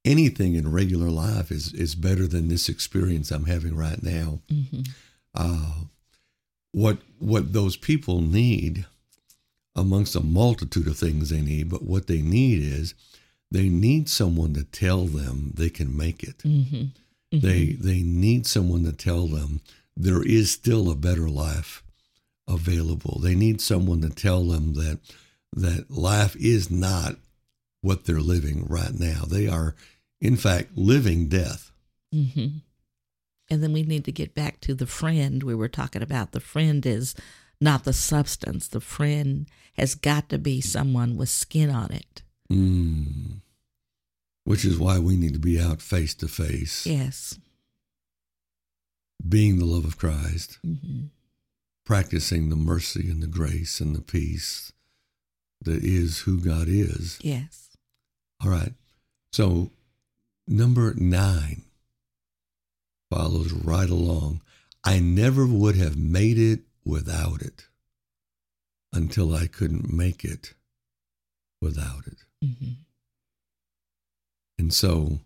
anything 0.04 0.54
in 0.54 0.70
regular 0.70 1.08
life 1.08 1.50
is 1.50 1.72
is 1.72 1.94
better 1.94 2.26
than 2.26 2.48
this 2.48 2.68
experience 2.68 3.30
i'm 3.30 3.46
having 3.46 3.76
right 3.76 4.02
now 4.02 4.40
Mm-hmm. 4.52 4.80
uh, 5.34 5.74
what 6.72 6.98
what 7.18 7.52
those 7.52 7.76
people 7.76 8.20
need 8.20 8.86
amongst 9.76 10.14
a 10.16 10.20
multitude 10.20 10.86
of 10.88 10.96
things 10.98 11.30
they 11.30 11.40
need 11.40 11.68
but 11.70 11.82
what 11.82 12.06
they 12.06 12.20
need 12.20 12.62
is 12.62 12.94
they 13.50 13.68
need 13.68 14.08
someone 14.08 14.52
to 14.54 14.64
tell 14.64 15.04
them 15.06 15.52
they 15.54 15.70
can 15.70 15.96
make 15.96 16.22
it 16.22 16.38
Mm-hmm. 16.38 16.84
they 17.32 17.72
they 17.80 18.00
need 18.02 18.46
someone 18.46 18.84
to 18.84 18.92
tell 18.92 19.26
them 19.28 19.60
there 19.96 20.22
is 20.26 20.50
still 20.50 20.90
a 20.90 20.96
better 20.96 21.28
life 21.28 21.83
available 22.48 23.18
they 23.22 23.34
need 23.34 23.60
someone 23.60 24.00
to 24.00 24.10
tell 24.10 24.44
them 24.44 24.74
that 24.74 24.98
that 25.52 25.90
life 25.90 26.36
is 26.36 26.70
not 26.70 27.14
what 27.80 28.04
they're 28.04 28.20
living 28.20 28.66
right 28.68 28.94
now 28.98 29.22
they 29.26 29.46
are 29.48 29.74
in 30.20 30.36
fact 30.36 30.70
living 30.76 31.28
death 31.28 31.70
Mm-hmm. 32.14 32.58
And 33.50 33.62
then 33.62 33.72
we 33.72 33.82
need 33.82 34.04
to 34.04 34.12
get 34.12 34.36
back 34.36 34.60
to 34.60 34.74
the 34.74 34.86
friend 34.86 35.42
we 35.42 35.54
were 35.54 35.68
talking 35.68 36.00
about. 36.00 36.30
The 36.30 36.38
friend 36.38 36.86
is 36.86 37.14
not 37.60 37.82
the 37.82 37.92
substance. 37.92 38.68
The 38.68 38.80
friend 38.80 39.48
has 39.76 39.96
got 39.96 40.28
to 40.28 40.38
be 40.38 40.60
someone 40.60 41.16
with 41.16 41.28
skin 41.28 41.70
on 41.70 41.90
it. 41.92 42.22
Mm. 42.52 43.40
Which 44.44 44.64
is 44.64 44.78
why 44.78 45.00
we 45.00 45.16
need 45.16 45.32
to 45.34 45.40
be 45.40 45.60
out 45.60 45.82
face 45.82 46.14
to 46.16 46.28
face, 46.28 46.86
Yes. 46.86 47.36
being 49.28 49.58
the 49.58 49.64
love 49.64 49.84
of 49.84 49.98
Christ, 49.98 50.58
Mm-hmm. 50.64 51.06
Practicing 51.84 52.48
the 52.48 52.56
mercy 52.56 53.10
and 53.10 53.22
the 53.22 53.26
grace 53.26 53.80
and 53.80 53.94
the 53.94 54.00
peace 54.00 54.72
that 55.62 55.82
is 55.82 56.20
who 56.20 56.40
God 56.40 56.68
is. 56.68 57.18
Yes. 57.22 57.76
All 58.42 58.50
right. 58.50 58.72
So, 59.32 59.70
number 60.46 60.94
nine 60.94 61.62
follows 63.10 63.52
right 63.52 63.88
along. 63.88 64.42
I 64.82 64.98
never 64.98 65.46
would 65.46 65.76
have 65.76 65.96
made 65.96 66.38
it 66.38 66.60
without 66.84 67.40
it 67.40 67.66
until 68.92 69.34
I 69.34 69.46
couldn't 69.46 69.92
make 69.92 70.24
it 70.24 70.54
without 71.60 72.06
it. 72.06 72.24
Mm-hmm. 72.44 72.72
And 74.58 74.72
so, 74.72 75.20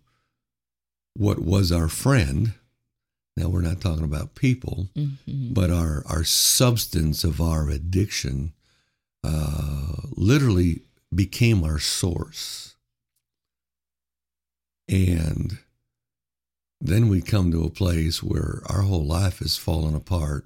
what 1.13 1.39
was 1.39 1.71
our 1.71 1.87
friend? 1.87 2.53
Now 3.39 3.47
we're 3.49 3.61
not 3.61 3.81
talking 3.81 4.03
about 4.03 4.35
people, 4.35 4.89
Mm-hmm. 4.95 5.53
but 5.53 5.71
our 5.71 6.03
our 6.05 6.23
substance 6.25 7.23
of 7.23 7.39
our 7.41 7.69
addiction 7.69 8.53
uh, 9.23 9.93
literally 10.15 10.81
became 11.13 11.63
our 11.63 11.79
source. 11.79 12.75
And 14.87 15.57
then 16.81 17.09
we 17.09 17.21
come 17.21 17.51
to 17.51 17.63
a 17.63 17.69
place 17.69 18.23
where 18.23 18.61
our 18.67 18.81
whole 18.81 19.05
life 19.05 19.39
has 19.39 19.57
fallen 19.57 19.95
apart 19.95 20.45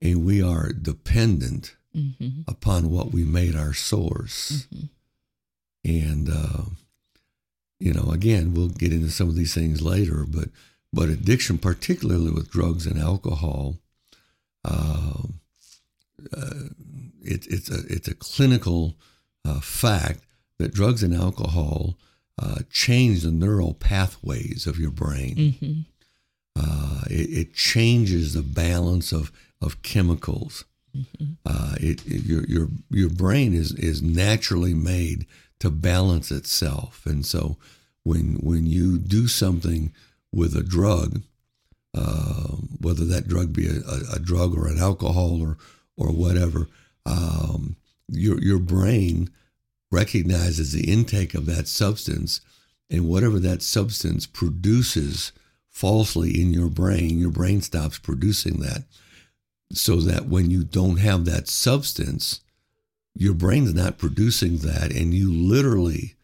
and 0.00 0.24
we 0.24 0.42
are 0.42 0.72
dependent 0.72 1.74
Mm-hmm. 1.96 2.42
upon 2.46 2.90
what 2.90 3.12
we 3.12 3.24
made 3.24 3.56
our 3.56 3.72
source. 3.72 4.66
Mm-hmm. 4.72 4.86
And, 5.90 6.28
uh, 6.28 6.64
you 7.80 7.92
know, 7.94 8.10
again, 8.12 8.52
we'll 8.54 8.68
get 8.68 8.92
into 8.92 9.10
some 9.10 9.28
of 9.28 9.34
these 9.36 9.54
things 9.54 9.80
later, 9.82 10.24
but, 10.28 10.50
but 10.92 11.08
addiction, 11.08 11.58
particularly 11.58 12.30
with 12.30 12.50
drugs 12.50 12.86
and 12.86 12.98
alcohol, 12.98 13.76
uh, 14.64 15.22
uh, 16.36 16.54
it, 17.22 17.46
it's 17.46 17.70
a 17.70 17.80
it's 17.88 18.08
a 18.08 18.14
clinical 18.14 18.96
uh, 19.44 19.60
fact 19.60 20.20
that 20.58 20.74
drugs 20.74 21.02
and 21.02 21.14
alcohol 21.14 21.96
uh, 22.40 22.60
change 22.70 23.22
the 23.22 23.30
neural 23.30 23.74
pathways 23.74 24.66
of 24.66 24.78
your 24.78 24.90
brain. 24.90 25.36
Mm-hmm. 25.36 25.80
Uh, 26.56 27.02
it, 27.08 27.30
it 27.30 27.54
changes 27.54 28.34
the 28.34 28.42
balance 28.42 29.12
of 29.12 29.30
of 29.60 29.82
chemicals. 29.82 30.64
Uh, 31.46 31.74
it, 31.80 32.04
it- 32.06 32.24
your 32.24 32.44
your 32.46 32.68
your 32.90 33.10
brain 33.10 33.54
is 33.54 33.72
is 33.74 34.02
naturally 34.02 34.74
made 34.74 35.26
to 35.60 35.70
balance 35.70 36.30
itself, 36.32 37.02
and 37.06 37.24
so 37.26 37.56
when 38.02 38.38
when 38.42 38.66
you 38.66 38.98
do 38.98 39.28
something 39.28 39.92
with 40.32 40.54
a 40.56 40.62
drug, 40.62 41.22
uh, 41.94 42.56
whether 42.80 43.04
that 43.04 43.28
drug 43.28 43.52
be 43.52 43.66
a, 43.66 43.80
a, 43.80 44.16
a 44.16 44.18
drug 44.18 44.56
or 44.56 44.68
an 44.68 44.78
alcohol 44.78 45.40
or 45.40 45.56
or 45.96 46.12
whatever, 46.12 46.68
um, 47.06 47.76
your 48.08 48.40
your 48.40 48.58
brain 48.58 49.30
recognizes 49.90 50.72
the 50.72 50.90
intake 50.90 51.34
of 51.34 51.46
that 51.46 51.66
substance, 51.66 52.40
and 52.90 53.08
whatever 53.08 53.38
that 53.40 53.62
substance 53.62 54.26
produces 54.26 55.32
falsely 55.70 56.40
in 56.40 56.52
your 56.52 56.68
brain, 56.68 57.18
your 57.18 57.30
brain 57.30 57.60
stops 57.60 57.98
producing 57.98 58.60
that, 58.60 58.84
so 59.72 59.96
that 59.96 60.26
when 60.26 60.50
you 60.50 60.62
don't 60.62 60.98
have 60.98 61.24
that 61.24 61.48
substance, 61.48 62.40
your 63.14 63.34
brain's 63.34 63.74
not 63.74 63.98
producing 63.98 64.58
that, 64.58 64.92
and 64.92 65.14
you 65.14 65.32
literally, 65.32 66.14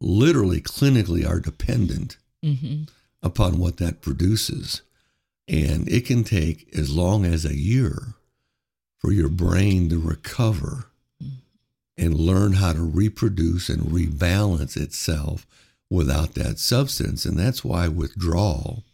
literally, 0.00 0.60
clinically 0.60 1.28
are 1.28 1.40
dependent 1.40 2.16
Mm-hmm. 2.46 2.84
Upon 3.26 3.58
what 3.58 3.76
that 3.76 4.00
produces. 4.00 4.82
And 5.48 5.88
it 5.88 6.06
can 6.06 6.24
take 6.24 6.68
as 6.76 6.90
long 6.90 7.24
as 7.24 7.44
a 7.44 7.56
year 7.56 8.14
for 8.98 9.12
your 9.12 9.28
brain 9.28 9.88
to 9.90 9.98
recover 9.98 10.86
and 11.98 12.14
learn 12.14 12.54
how 12.54 12.72
to 12.72 12.82
reproduce 12.82 13.68
and 13.68 13.82
rebalance 13.82 14.76
itself 14.76 15.46
without 15.88 16.34
that 16.34 16.58
substance. 16.58 17.24
And 17.24 17.38
that's 17.38 17.64
why 17.64 17.88
withdrawal 17.88 18.84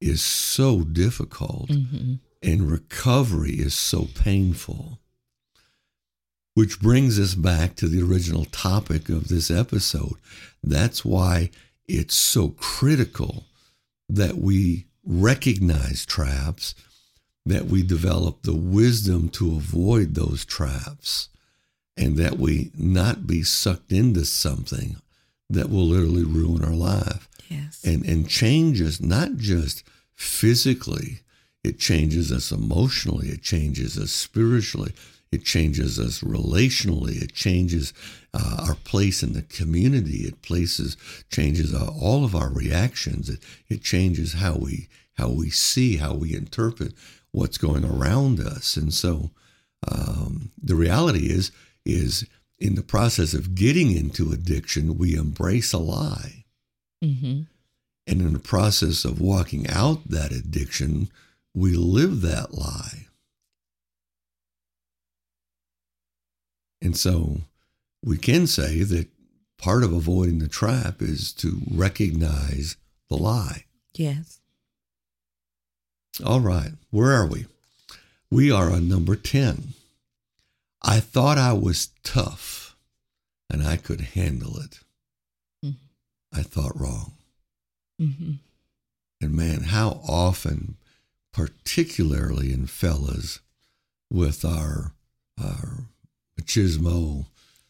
is 0.00 0.22
so 0.22 0.80
difficult 0.82 1.68
Mm-hmm. 1.68 2.14
and 2.42 2.70
recovery 2.70 3.52
is 3.52 3.74
so 3.74 4.08
painful. 4.14 4.98
Which 6.54 6.80
brings 6.80 7.18
us 7.18 7.34
back 7.34 7.76
to 7.76 7.88
the 7.88 8.02
original 8.02 8.44
topic 8.46 9.08
of 9.08 9.28
this 9.28 9.50
episode. 9.50 10.14
That's 10.62 11.04
why 11.04 11.50
it's 11.88 12.14
so 12.14 12.48
critical 12.50 13.44
that 14.16 14.36
we 14.38 14.86
recognize 15.04 16.04
traps, 16.06 16.74
that 17.46 17.66
we 17.66 17.82
develop 17.82 18.42
the 18.42 18.54
wisdom 18.54 19.28
to 19.30 19.56
avoid 19.56 20.14
those 20.14 20.44
traps, 20.44 21.28
and 21.96 22.16
that 22.16 22.38
we 22.38 22.70
not 22.76 23.26
be 23.26 23.42
sucked 23.42 23.92
into 23.92 24.24
something 24.24 24.96
that 25.50 25.68
will 25.70 25.86
literally 25.86 26.24
ruin 26.24 26.64
our 26.64 26.72
life 26.74 27.28
Yes. 27.48 27.82
and 27.84 28.04
and 28.06 28.26
changes 28.28 29.00
not 29.00 29.36
just 29.36 29.82
physically 30.14 31.20
it 31.62 31.78
changes 31.78 32.32
us 32.32 32.50
emotionally 32.50 33.28
it 33.28 33.42
changes 33.42 33.98
us 33.98 34.10
spiritually 34.10 34.92
it 35.32 35.44
changes 35.44 35.98
us 35.98 36.20
relationally. 36.20 37.20
It 37.20 37.32
changes 37.32 37.92
uh, 38.34 38.66
our 38.68 38.74
place 38.76 39.22
in 39.22 39.32
the 39.32 39.42
community. 39.42 40.18
It 40.18 40.42
places 40.42 40.96
changes 41.30 41.74
uh, 41.74 41.90
all 42.00 42.24
of 42.24 42.36
our 42.36 42.50
reactions. 42.50 43.28
It, 43.28 43.42
it 43.68 43.82
changes 43.82 44.34
how 44.34 44.56
we 44.56 44.88
how 45.14 45.30
we 45.30 45.50
see 45.50 45.96
how 45.96 46.14
we 46.14 46.34
interpret 46.34 46.94
what's 47.32 47.58
going 47.58 47.84
around 47.84 48.40
us. 48.40 48.76
And 48.76 48.92
so 48.94 49.30
um, 49.90 50.52
the 50.62 50.74
reality 50.74 51.30
is 51.30 51.50
is 51.84 52.26
in 52.58 52.76
the 52.76 52.82
process 52.82 53.34
of 53.34 53.54
getting 53.54 53.90
into 53.96 54.32
addiction 54.32 54.96
we 54.98 55.14
embrace 55.16 55.72
a 55.72 55.78
lie. 55.78 56.44
Mm-hmm. 57.02 57.42
and 58.06 58.20
in 58.20 58.32
the 58.32 58.38
process 58.38 59.04
of 59.04 59.20
walking 59.20 59.68
out 59.68 60.08
that 60.08 60.30
addiction, 60.30 61.10
we 61.52 61.74
live 61.74 62.20
that 62.20 62.54
lie. 62.54 63.06
And 66.82 66.96
so 66.96 67.42
we 68.04 68.18
can 68.18 68.46
say 68.46 68.82
that 68.82 69.08
part 69.56 69.84
of 69.84 69.92
avoiding 69.92 70.40
the 70.40 70.48
trap 70.48 71.00
is 71.00 71.32
to 71.34 71.62
recognize 71.70 72.76
the 73.08 73.16
lie. 73.16 73.64
Yes. 73.94 74.40
All 76.24 76.40
right, 76.40 76.72
where 76.90 77.12
are 77.12 77.26
we? 77.26 77.46
We 78.30 78.50
are 78.50 78.70
on 78.70 78.88
number 78.88 79.14
10. 79.14 79.74
I 80.82 80.98
thought 80.98 81.38
I 81.38 81.52
was 81.52 81.90
tough 82.02 82.76
and 83.48 83.62
I 83.62 83.76
could 83.76 84.00
handle 84.00 84.58
it. 84.58 84.80
Mhm. 85.64 85.76
I 86.32 86.42
thought 86.42 86.78
wrong. 86.78 87.12
Mm-hmm. 88.00 88.32
And 89.20 89.34
man, 89.34 89.62
how 89.64 90.00
often, 90.06 90.76
particularly 91.32 92.52
in 92.52 92.66
fellas, 92.66 93.38
with 94.10 94.44
our 94.44 94.92
our 95.40 95.86
machismo, 96.42 97.26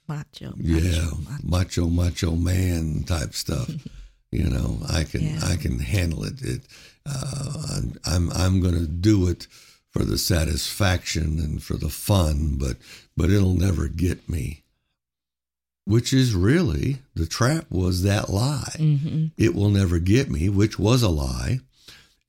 Macho. 0.09 0.55
yeah, 0.57 1.11
Macho. 1.45 1.87
macho. 1.87 1.87
macho 1.87 2.31
man 2.33 3.05
type 3.05 3.35
stuff. 3.35 3.71
you 4.31 4.45
know, 4.49 4.79
I 4.89 5.05
can 5.05 5.23
Yeah. 5.23 5.41
I 5.45 5.57
can 5.57 5.79
handle 5.79 6.25
it. 6.25 6.41
It 6.43 6.63
uh, 7.07 7.63
I'm 7.71 7.99
I'm, 8.05 8.31
I'm 8.33 8.61
going 8.61 8.75
to 8.79 8.87
do 8.87 9.29
it 9.29 9.47
for 9.91 10.05
the 10.05 10.17
satisfaction 10.19 11.39
and 11.39 11.63
for 11.63 11.75
the 11.77 11.89
fun, 11.91 12.57
but 12.59 12.77
but 13.17 13.31
it'll 13.31 13.55
never 13.55 13.89
get 13.89 14.29
me. 14.29 14.63
Which 15.85 16.13
is 16.13 16.35
really 16.35 16.99
the 17.15 17.27
trap 17.27 17.67
was 17.71 18.03
that 18.05 18.31
lie 18.31 18.77
Mm-hmm. 18.79 19.27
it 19.37 19.55
will 19.55 19.69
never 19.71 19.99
get 19.99 20.31
me, 20.31 20.49
which 20.49 20.79
was 20.79 21.03
a 21.03 21.09
lie. 21.09 21.61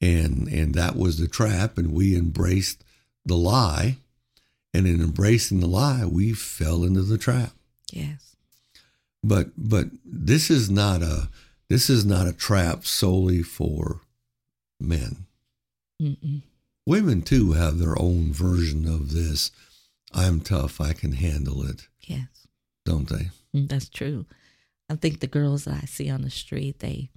And 0.02 0.48
and 0.50 0.74
that 0.76 0.96
was 0.98 1.18
the 1.18 1.28
trap, 1.30 1.78
and 1.78 1.94
we 1.94 2.18
embraced 2.18 2.84
the 3.26 3.36
lie. 3.38 3.98
And 4.74 4.88
in 4.88 5.02
embracing 5.02 5.60
the 5.60 5.68
lie, 5.68 6.06
we 6.06 6.34
fell 6.34 6.84
into 6.84 7.04
the 7.04 7.18
trap. 7.18 7.52
Yes. 7.92 8.36
But 9.24 9.52
but 9.58 9.88
this 10.04 10.50
is 10.50 10.70
not 10.70 11.02
a 11.02 11.30
this 11.70 11.90
is 11.90 12.06
not 12.06 12.28
a 12.28 12.34
trap 12.34 12.86
solely 12.86 13.44
for 13.44 14.02
men. 14.80 15.26
Mm-mm. 16.02 16.42
Women 16.86 17.22
too 17.22 17.54
have 17.54 17.78
their 17.78 17.98
own 18.00 18.34
version 18.34 18.88
of 18.88 19.14
this. 19.14 19.52
I'm 20.14 20.42
tough, 20.42 20.82
I 20.82 20.94
can 20.94 21.14
handle 21.14 21.64
it, 21.68 21.88
Yes. 22.02 22.28
don't 22.86 23.08
they? 23.10 23.30
Mm, 23.56 23.70
That's 23.70 23.90
true. 23.90 24.26
I 24.90 24.96
think 24.96 25.20
the 25.22 25.28
girls 25.28 25.64
that 25.66 25.82
I 25.82 25.86
see 25.86 26.10
on 26.10 26.22
the 26.24 26.30
street, 26.30 26.80
they, 26.80 27.10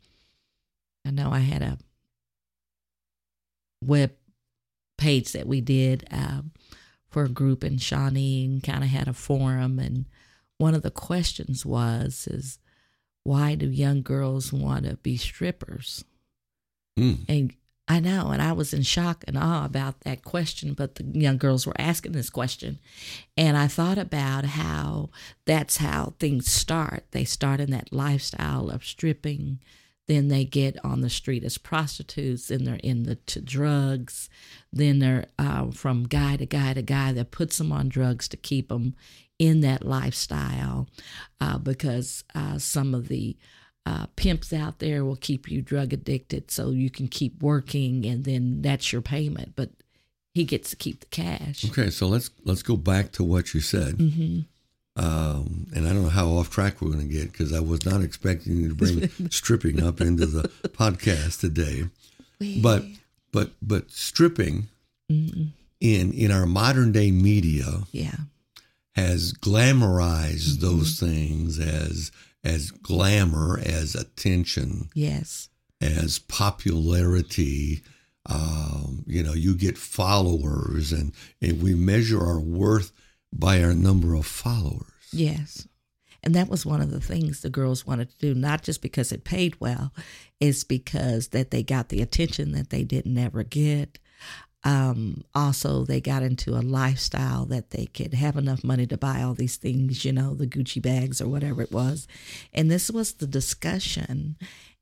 I 1.04 1.10
know 1.10 1.30
I 1.30 1.40
had 1.40 1.60
a 1.62 1.78
web 3.84 4.12
page 4.96 5.32
that 5.32 5.46
we 5.46 5.60
did 5.60 6.06
um, 6.10 6.52
for 7.16 7.24
a 7.24 7.30
group 7.30 7.64
in 7.64 7.78
Shawnee 7.78 8.44
and 8.44 8.62
kind 8.62 8.84
of 8.84 8.90
had 8.90 9.08
a 9.08 9.14
forum. 9.14 9.78
And 9.78 10.04
one 10.58 10.74
of 10.74 10.82
the 10.82 10.90
questions 10.90 11.64
was, 11.64 12.28
is 12.30 12.58
why 13.22 13.54
do 13.54 13.70
young 13.70 14.02
girls 14.02 14.52
want 14.52 14.84
to 14.84 14.96
be 14.98 15.16
strippers? 15.16 16.04
Mm. 16.98 17.20
And 17.26 17.54
I 17.88 18.00
know, 18.00 18.32
and 18.32 18.42
I 18.42 18.52
was 18.52 18.74
in 18.74 18.82
shock 18.82 19.24
and 19.26 19.38
awe 19.38 19.64
about 19.64 20.00
that 20.00 20.24
question, 20.24 20.74
but 20.74 20.96
the 20.96 21.04
young 21.04 21.38
girls 21.38 21.66
were 21.66 21.80
asking 21.80 22.12
this 22.12 22.28
question. 22.28 22.80
And 23.34 23.56
I 23.56 23.66
thought 23.66 23.96
about 23.96 24.44
how 24.44 25.08
that's 25.46 25.78
how 25.78 26.12
things 26.18 26.52
start. 26.52 27.04
They 27.12 27.24
start 27.24 27.60
in 27.60 27.70
that 27.70 27.94
lifestyle 27.94 28.68
of 28.68 28.84
stripping, 28.84 29.60
then 30.06 30.28
they 30.28 30.44
get 30.44 30.76
on 30.84 31.00
the 31.00 31.10
street 31.10 31.44
as 31.44 31.58
prostitutes, 31.58 32.48
then 32.48 32.64
they're 32.64 32.80
in 32.82 33.04
the 33.04 33.16
to 33.16 33.40
drugs, 33.40 34.28
then 34.72 35.00
they're 35.00 35.26
uh, 35.38 35.70
from 35.70 36.04
guy 36.04 36.36
to 36.36 36.46
guy 36.46 36.74
to 36.74 36.82
guy 36.82 37.12
that 37.12 37.30
puts 37.30 37.58
them 37.58 37.72
on 37.72 37.88
drugs 37.88 38.28
to 38.28 38.36
keep 38.36 38.68
them 38.68 38.94
in 39.38 39.60
that 39.60 39.84
lifestyle 39.84 40.88
uh, 41.40 41.58
because 41.58 42.24
uh, 42.34 42.58
some 42.58 42.94
of 42.94 43.08
the 43.08 43.36
uh, 43.84 44.06
pimps 44.16 44.52
out 44.52 44.78
there 44.78 45.04
will 45.04 45.16
keep 45.16 45.48
you 45.48 45.62
drug 45.62 45.92
addicted 45.92 46.50
so 46.50 46.70
you 46.70 46.90
can 46.90 47.06
keep 47.06 47.40
working 47.42 48.04
and 48.04 48.24
then 48.24 48.62
that's 48.62 48.92
your 48.92 49.02
payment. 49.02 49.52
But 49.54 49.70
he 50.34 50.44
gets 50.44 50.70
to 50.70 50.76
keep 50.76 51.00
the 51.00 51.06
cash. 51.06 51.64
Okay, 51.64 51.90
so 51.90 52.06
let's 52.06 52.30
let's 52.44 52.62
go 52.62 52.76
back 52.76 53.12
to 53.12 53.24
what 53.24 53.54
you 53.54 53.60
said. 53.60 53.96
Mm-hmm. 53.96 54.40
Um, 54.96 55.66
and 55.74 55.86
I 55.86 55.92
don't 55.92 56.02
know 56.04 56.08
how 56.08 56.28
off 56.28 56.48
track 56.50 56.80
we're 56.80 56.88
going 56.92 57.06
to 57.06 57.12
get 57.14 57.30
because 57.30 57.52
I 57.52 57.60
was 57.60 57.84
not 57.84 58.00
expecting 58.02 58.56
you 58.56 58.68
to 58.70 58.74
bring 58.74 59.10
stripping 59.30 59.82
up 59.82 60.00
into 60.00 60.24
the 60.26 60.48
podcast 60.68 61.40
today. 61.40 61.84
But 62.62 62.84
but 63.32 63.50
but 63.62 63.90
stripping 63.90 64.68
Mhm. 65.10 65.50
in 65.80 66.12
in 66.12 66.30
our 66.32 66.46
modern 66.46 66.90
day 66.92 67.10
media 67.10 67.82
yeah, 67.92 68.16
has 68.94 69.32
glamorized 69.34 70.60
those 70.60 70.98
things 70.98 71.58
as 71.58 72.10
as 72.42 72.70
glamour, 72.70 73.58
as 73.62 73.94
attention, 73.94 74.88
yes, 74.94 75.48
as 75.80 76.18
popularity. 76.18 77.82
Um, 78.28 79.04
you 79.06 79.22
know, 79.22 79.34
you 79.34 79.54
get 79.54 79.78
followers, 79.78 80.92
and, 80.92 81.12
and 81.40 81.62
we 81.62 81.74
measure 81.76 82.20
our 82.24 82.40
worth 82.40 82.90
by 83.32 83.62
our 83.62 83.74
number 83.74 84.14
of 84.14 84.26
followers. 84.26 84.92
yes. 85.12 85.66
And 86.22 86.34
that 86.34 86.48
was 86.48 86.66
one 86.66 86.80
of 86.80 86.90
the 86.90 87.00
things 87.00 87.40
the 87.40 87.50
girls 87.50 87.86
wanted 87.86 88.10
to 88.10 88.18
do, 88.18 88.34
not 88.34 88.62
just 88.62 88.82
because 88.82 89.12
it 89.12 89.22
paid 89.22 89.54
well, 89.60 89.92
it's 90.40 90.64
because 90.64 91.28
that 91.28 91.52
they 91.52 91.62
got 91.62 91.88
the 91.88 92.02
attention 92.02 92.50
that 92.50 92.70
they 92.70 92.82
didn't 92.82 93.16
ever 93.16 93.44
get. 93.44 94.00
Um, 94.64 95.22
also, 95.36 95.84
they 95.84 96.00
got 96.00 96.24
into 96.24 96.56
a 96.56 96.58
lifestyle 96.58 97.46
that 97.46 97.70
they 97.70 97.86
could 97.86 98.12
have 98.14 98.36
enough 98.36 98.64
money 98.64 98.88
to 98.88 98.98
buy 98.98 99.22
all 99.22 99.34
these 99.34 99.56
things, 99.56 100.04
you 100.04 100.10
know, 100.12 100.34
the 100.34 100.48
Gucci 100.48 100.82
bags 100.82 101.20
or 101.20 101.28
whatever 101.28 101.62
it 101.62 101.70
was. 101.70 102.08
And 102.52 102.68
this 102.68 102.90
was 102.90 103.12
the 103.12 103.28
discussion. 103.28 104.34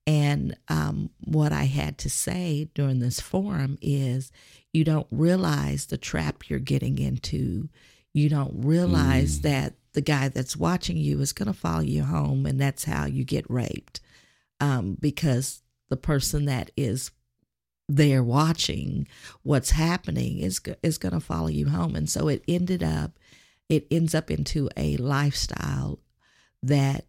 And 0.06 0.56
um, 0.68 1.10
what 1.24 1.52
I 1.52 1.64
had 1.64 1.98
to 1.98 2.08
say 2.08 2.70
during 2.74 3.00
this 3.00 3.20
forum 3.20 3.76
is 3.82 4.32
you 4.72 4.84
don't 4.84 5.06
realize 5.10 5.86
the 5.86 5.98
trap 5.98 6.48
you're 6.48 6.58
getting 6.58 6.98
into. 6.98 7.68
You 8.14 8.28
don't 8.28 8.64
realize 8.64 9.40
that 9.40 9.74
the 9.92 10.00
guy 10.00 10.28
that's 10.28 10.56
watching 10.56 10.96
you 10.96 11.20
is 11.20 11.32
going 11.32 11.46
to 11.46 11.52
follow 11.52 11.80
you 11.80 12.04
home, 12.04 12.46
and 12.46 12.60
that's 12.60 12.84
how 12.84 13.06
you 13.06 13.24
get 13.24 13.44
raped. 13.50 14.00
Um, 14.60 14.96
because 15.00 15.62
the 15.88 15.96
person 15.96 16.46
that 16.46 16.70
is 16.76 17.10
there 17.88 18.22
watching 18.22 19.06
what's 19.42 19.72
happening 19.72 20.38
is 20.38 20.60
is 20.82 20.96
going 20.96 21.12
to 21.12 21.20
follow 21.20 21.48
you 21.48 21.68
home, 21.68 21.96
and 21.96 22.08
so 22.08 22.28
it 22.28 22.44
ended 22.46 22.82
up, 22.84 23.18
it 23.68 23.86
ends 23.90 24.14
up 24.14 24.30
into 24.30 24.70
a 24.76 24.96
lifestyle 24.96 25.98
that 26.62 27.06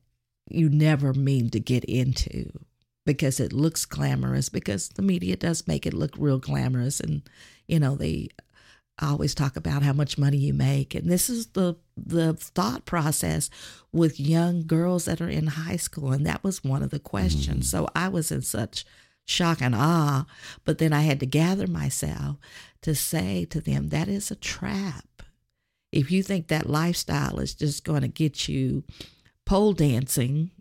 you 0.50 0.70
never 0.70 1.14
mean 1.14 1.50
to 1.52 1.60
get 1.60 1.86
into 1.86 2.52
because 3.06 3.40
it 3.40 3.54
looks 3.54 3.86
glamorous 3.86 4.50
because 4.50 4.90
the 4.90 5.02
media 5.02 5.36
does 5.36 5.68
make 5.68 5.86
it 5.86 5.94
look 5.94 6.16
real 6.18 6.40
glamorous 6.40 7.00
and 7.00 7.22
you 7.68 7.80
know 7.80 7.96
they 7.96 8.28
always 9.02 9.36
talk 9.36 9.56
about 9.56 9.84
how 9.84 9.94
much 9.94 10.18
money 10.18 10.38
you 10.38 10.54
make. 10.54 10.96
And 10.96 11.10
this 11.10 11.30
is 11.30 11.48
the 11.48 11.76
the 11.98 12.34
thought 12.34 12.86
process 12.86 13.50
with 13.92 14.20
young 14.20 14.66
girls 14.66 15.06
that 15.06 15.22
are 15.22 15.30
in 15.30 15.48
high 15.48 15.78
school. 15.78 16.12
And 16.12 16.26
that 16.26 16.44
was 16.44 16.64
one 16.64 16.84
of 16.84 16.92
the 16.92 17.00
questions. 17.00 17.68
Mm-hmm. 17.68 17.86
So 17.86 17.90
i 17.96 18.08
was 18.08 18.32
in 18.32 18.42
such 18.42 18.86
shock 19.28 19.60
and 19.60 19.74
awe 19.74 20.24
but 20.66 20.78
then 20.78 20.94
i 20.94 21.02
had 21.02 21.20
to 21.20 21.26
gather 21.26 21.66
myself 21.66 22.38
to 22.86 22.94
say 22.94 23.44
to 23.46 23.60
them 23.60 23.90
that 23.90 24.08
is 24.08 24.30
a 24.30 24.36
trap. 24.36 25.24
If 25.92 26.12
you 26.12 26.22
think 26.22 26.48
that 26.48 26.70
lifestyle 26.70 27.40
is 27.40 27.56
just 27.56 27.84
going 27.84 28.02
to 28.02 28.08
get 28.08 28.48
you 28.48 28.84
pole 29.46 29.74
dancing 29.74 30.52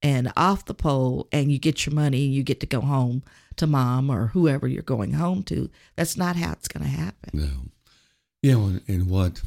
and 0.00 0.32
off 0.36 0.66
the 0.66 0.74
pole 0.74 1.26
and 1.32 1.50
you 1.50 1.58
get 1.58 1.86
your 1.86 1.94
money 1.94 2.26
and 2.26 2.34
you 2.34 2.44
get 2.44 2.60
to 2.60 2.66
go 2.66 2.80
home 2.80 3.24
to 3.56 3.66
mom 3.66 4.10
or 4.10 4.28
whoever 4.28 4.68
you're 4.68 4.82
going 4.82 5.14
home 5.14 5.42
to 5.44 5.70
that's 5.96 6.16
not 6.16 6.36
how 6.36 6.52
it's 6.52 6.68
going 6.68 6.84
to 6.84 6.90
happen. 6.90 7.30
No. 7.32 7.50
Yeah, 8.44 8.56
well, 8.56 8.78
and 8.86 9.08
what 9.08 9.40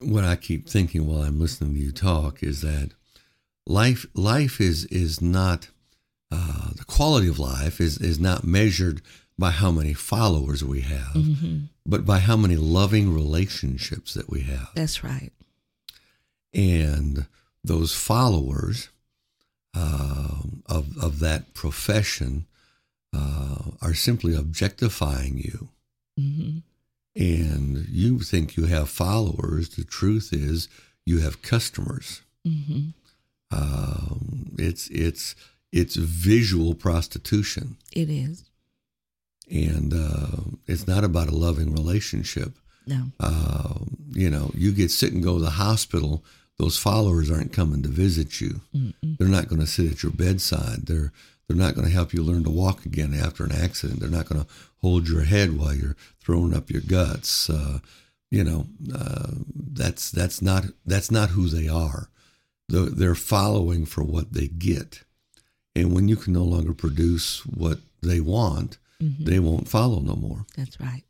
what 0.00 0.24
I 0.24 0.34
keep 0.34 0.68
thinking 0.68 1.06
while 1.06 1.22
I'm 1.22 1.38
listening 1.38 1.74
to 1.74 1.78
you 1.80 1.92
talk 1.92 2.42
is 2.42 2.60
that 2.62 2.90
life 3.64 4.06
life 4.14 4.60
is 4.60 4.86
is 4.86 5.20
not 5.22 5.68
uh, 6.32 6.70
the 6.74 6.84
quality 6.84 7.28
of 7.28 7.38
life 7.38 7.80
is 7.80 7.98
is 7.98 8.18
not 8.18 8.42
measured 8.42 9.02
by 9.38 9.52
how 9.52 9.70
many 9.70 9.94
followers 9.94 10.64
we 10.64 10.80
have, 10.80 11.14
Mhm. 11.14 11.68
but 11.86 12.04
by 12.04 12.18
how 12.18 12.36
many 12.36 12.56
loving 12.56 13.14
relationships 13.14 14.14
that 14.14 14.28
we 14.28 14.40
have. 14.40 14.70
that's 14.74 15.04
right 15.04 15.32
and 16.52 17.26
those 17.62 17.94
followers 17.94 18.88
um 19.74 20.64
of 20.66 20.98
of 20.98 21.20
that 21.20 21.54
profession 21.54 22.46
uh, 23.14 23.70
are 23.80 23.94
simply 23.94 24.34
objectifying 24.34 25.38
you, 25.38 25.68
hmm 26.18 26.58
and 27.14 27.86
you 27.88 28.20
think 28.20 28.56
you 28.56 28.66
have 28.66 28.88
followers. 28.88 29.70
The 29.70 29.84
truth 29.84 30.32
is, 30.32 30.68
you 31.04 31.20
have 31.20 31.42
customers. 31.42 32.22
hmm 32.44 32.90
Um, 33.50 34.54
it's 34.58 34.88
it's 34.88 35.34
it's 35.72 35.96
visual 35.96 36.74
prostitution, 36.74 37.76
it 37.92 38.08
is 38.08 38.44
and 39.50 39.92
uh, 39.92 40.40
it's 40.66 40.86
not 40.86 41.04
about 41.04 41.28
a 41.28 41.36
loving 41.36 41.72
relationship. 41.72 42.52
no 42.86 43.10
Uh, 43.20 43.74
you 44.12 44.30
know, 44.30 44.50
you 44.54 44.72
get 44.72 44.90
sick 44.90 45.12
and 45.12 45.22
go 45.22 45.38
to 45.38 45.44
the 45.44 45.50
hospital. 45.50 46.24
Those 46.58 46.78
followers 46.78 47.30
aren't 47.30 47.52
coming 47.52 47.82
to 47.82 47.88
visit 47.88 48.40
you. 48.40 48.60
Mm-mm. 48.74 49.18
They're 49.18 49.28
not 49.28 49.48
going 49.48 49.60
to 49.60 49.66
sit 49.66 49.90
at 49.90 50.02
your 50.02 50.12
bedside. 50.12 50.86
They're 50.86 51.12
they're 51.46 51.56
not 51.56 51.74
going 51.74 51.86
to 51.86 51.92
help 51.92 52.12
you 52.14 52.22
learn 52.22 52.44
to 52.44 52.50
walk 52.50 52.86
again 52.86 53.12
after 53.14 53.44
an 53.44 53.52
accident. 53.52 54.00
They're 54.00 54.08
not 54.08 54.28
going 54.28 54.42
to 54.42 54.48
hold 54.80 55.08
your 55.08 55.22
head 55.24 55.58
while 55.58 55.74
you're 55.74 55.96
throwing 56.20 56.54
up 56.54 56.70
your 56.70 56.82
guts. 56.82 57.50
Uh, 57.50 57.80
you 58.30 58.42
know, 58.44 58.66
uh, 58.94 59.28
that's 59.54 60.10
that's 60.10 60.40
not 60.40 60.64
that's 60.86 61.10
not 61.10 61.30
who 61.30 61.48
they 61.48 61.68
are. 61.68 62.08
They're, 62.68 62.86
they're 62.86 63.14
following 63.14 63.84
for 63.84 64.02
what 64.02 64.32
they 64.32 64.46
get, 64.48 65.02
and 65.74 65.92
when 65.94 66.08
you 66.08 66.16
can 66.16 66.32
no 66.32 66.44
longer 66.44 66.72
produce 66.72 67.44
what 67.44 67.80
they 68.02 68.20
want, 68.20 68.78
Mhm. 69.02 69.24
they 69.26 69.38
won't 69.40 69.68
follow 69.68 69.98
no 70.00 70.14
more. 70.14 70.46
that's 70.56 70.78
right 70.80 71.02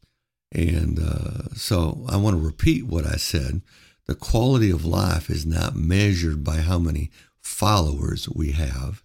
And 0.51 0.99
uh, 0.99 1.55
so 1.55 2.05
I 2.09 2.17
want 2.17 2.37
to 2.37 2.43
repeat 2.45 2.87
what 2.87 3.07
I 3.07 3.17
said. 3.17 3.63
The 4.07 4.15
quality 4.15 4.71
of 4.71 4.85
life 4.85 5.31
is 5.31 5.45
not 5.47 5.77
measured 5.77 6.43
by 6.43 6.59
how 6.63 6.79
many 6.79 7.11
followers 7.41 8.29
we 8.29 8.53
have, 8.53 9.02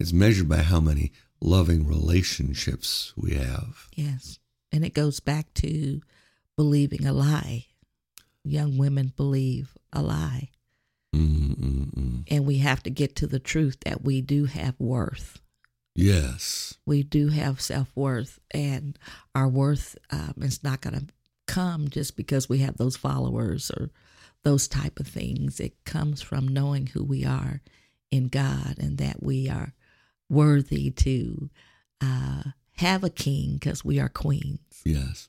it's 0.00 0.12
measured 0.12 0.48
by 0.48 0.58
how 0.58 0.80
many 0.80 1.12
loving 1.40 1.86
relationships 1.86 3.12
we 3.16 3.34
have. 3.34 3.88
yes 3.94 4.38
and 4.72 4.84
it 4.84 4.94
goes 4.94 5.20
back 5.20 5.52
to 5.54 6.00
believing 6.56 7.06
a 7.06 7.12
lie 7.12 7.66
young 8.44 8.76
women 8.78 9.12
believe 9.16 9.76
a 9.92 10.02
lie 10.02 10.50
Mm-mm-mm. 11.14 12.24
and 12.28 12.46
we 12.46 12.58
have 12.58 12.82
to 12.82 12.90
get 12.90 13.16
to 13.16 13.26
the 13.26 13.38
truth 13.38 13.78
that 13.84 14.02
we 14.04 14.20
do 14.20 14.44
have 14.46 14.74
worth 14.78 15.40
Yes. 15.94 16.74
we 16.86 17.02
do 17.02 17.26
have 17.30 17.60
self 17.60 17.88
worth, 17.96 18.38
and 18.52 18.96
our 19.34 19.48
worth 19.48 19.98
um, 20.12 20.34
is 20.40 20.62
not 20.62 20.80
going 20.80 20.94
to 20.94 21.06
come 21.48 21.88
just 21.88 22.16
because 22.16 22.48
we 22.48 22.58
have 22.58 22.76
those 22.76 22.96
followers 22.96 23.68
or 23.76 23.90
those 24.44 24.68
type 24.68 25.00
of 25.00 25.08
things. 25.08 25.58
It 25.58 25.84
comes 25.84 26.22
from 26.22 26.46
knowing 26.46 26.86
who 26.86 27.02
we 27.02 27.24
are 27.24 27.62
in 28.12 28.28
God 28.28 28.76
and 28.78 28.96
that 28.98 29.24
we 29.24 29.48
are 29.48 29.72
worthy 30.28 30.90
to 30.90 31.50
uh, 32.00 32.42
have 32.76 33.04
a 33.04 33.10
king 33.10 33.54
because 33.54 33.84
we 33.84 33.98
are 33.98 34.08
queens. 34.08 34.60
Yes. 34.84 35.28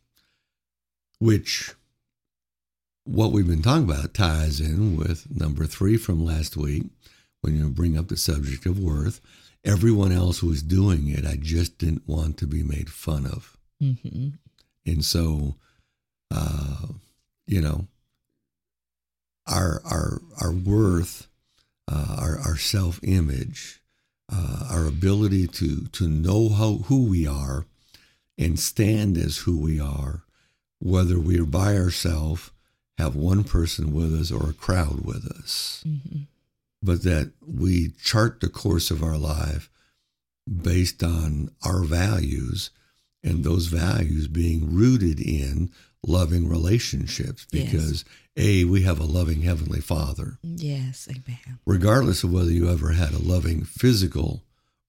Which, 1.19 1.73
what 3.03 3.31
we've 3.31 3.47
been 3.47 3.61
talking 3.61 3.89
about 3.89 4.13
ties 4.13 4.61
in 4.61 4.95
with 4.95 5.27
number 5.29 5.65
three 5.65 5.97
from 5.97 6.23
last 6.23 6.55
week 6.55 6.83
when 7.41 7.57
you 7.57 7.69
bring 7.69 7.97
up 7.97 8.07
the 8.07 8.17
subject 8.17 8.65
of 8.65 8.79
worth. 8.79 9.21
Everyone 9.65 10.11
else 10.11 10.41
was 10.41 10.63
doing 10.63 11.09
it. 11.09 11.25
I 11.25 11.35
just 11.35 11.77
didn't 11.77 12.07
want 12.07 12.37
to 12.37 12.47
be 12.47 12.63
made 12.63 12.89
fun 12.89 13.25
of. 13.25 13.57
hmm 13.79 14.29
And 14.85 15.03
so, 15.03 15.55
uh, 16.31 16.87
you 17.45 17.61
know, 17.61 17.87
our, 19.47 19.81
our, 19.83 20.21
our 20.39 20.53
worth, 20.53 21.27
uh, 21.91 22.15
our, 22.19 22.39
our 22.39 22.57
self 22.57 22.99
image, 23.03 23.81
uh, 24.31 24.67
our 24.69 24.85
ability 24.85 25.47
to, 25.47 25.87
to 25.87 26.07
know 26.07 26.49
how, 26.49 26.77
who 26.85 27.05
we 27.05 27.27
are 27.27 27.65
and 28.37 28.59
stand 28.59 29.17
as 29.17 29.39
who 29.39 29.57
we 29.59 29.79
are, 29.79 30.23
whether 30.79 31.19
we 31.19 31.39
are 31.39 31.45
by 31.45 31.75
ourselves, 31.75 32.51
have 32.97 33.15
one 33.15 33.43
person 33.43 33.93
with 33.93 34.13
us 34.13 34.31
or 34.31 34.49
a 34.49 34.53
crowd 34.53 35.05
with 35.05 35.25
us, 35.25 35.83
hmm 35.85 36.23
but 36.81 37.03
that 37.03 37.31
we 37.45 37.89
chart 38.01 38.39
the 38.39 38.49
course 38.49 38.89
of 38.89 39.03
our 39.03 39.17
life 39.17 39.69
based 40.49 41.03
on 41.03 41.51
our 41.63 41.83
values 41.83 42.69
and 43.23 43.43
those 43.43 43.65
values 43.67 44.27
being 44.27 44.73
rooted 44.73 45.19
in 45.19 45.71
loving 46.05 46.47
relationships 46.47 47.45
Yes. 47.51 47.71
because 47.71 48.05
a 48.37 48.63
we 48.63 48.83
have 48.83 48.99
a 48.99 49.03
loving 49.05 49.41
heavenly 49.41 49.81
Father. 49.81 50.37
Yes, 50.43 51.07
amen. 51.09 51.59
regardless 51.65 52.23
of 52.23 52.31
whether 52.31 52.51
you 52.51 52.69
ever 52.69 52.91
had 52.93 53.13
a 53.13 53.19
loving 53.19 53.63
physical 53.63 54.43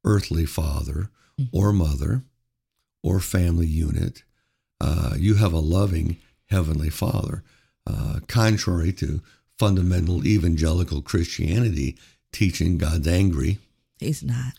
earthly 0.05 0.47
father 0.47 1.11
or 1.53 1.73
mother 1.73 2.23
or 3.03 3.19
family 3.21 3.67
unit, 3.67 4.23
uh, 4.81 5.15
you 5.19 5.35
have 5.35 5.53
a 5.53 5.59
loving 5.59 6.17
heavenly 6.51 6.91
father. 6.91 7.43
Uh, 7.87 8.21
contrary 8.29 8.93
to 8.93 9.21
fundamental 9.59 10.25
evangelical 10.27 11.03
Christianity 11.03 11.97
teaching 12.33 12.79
God's 12.79 13.09
angry, 13.09 13.59
He's 13.99 14.23
not. 14.23 14.53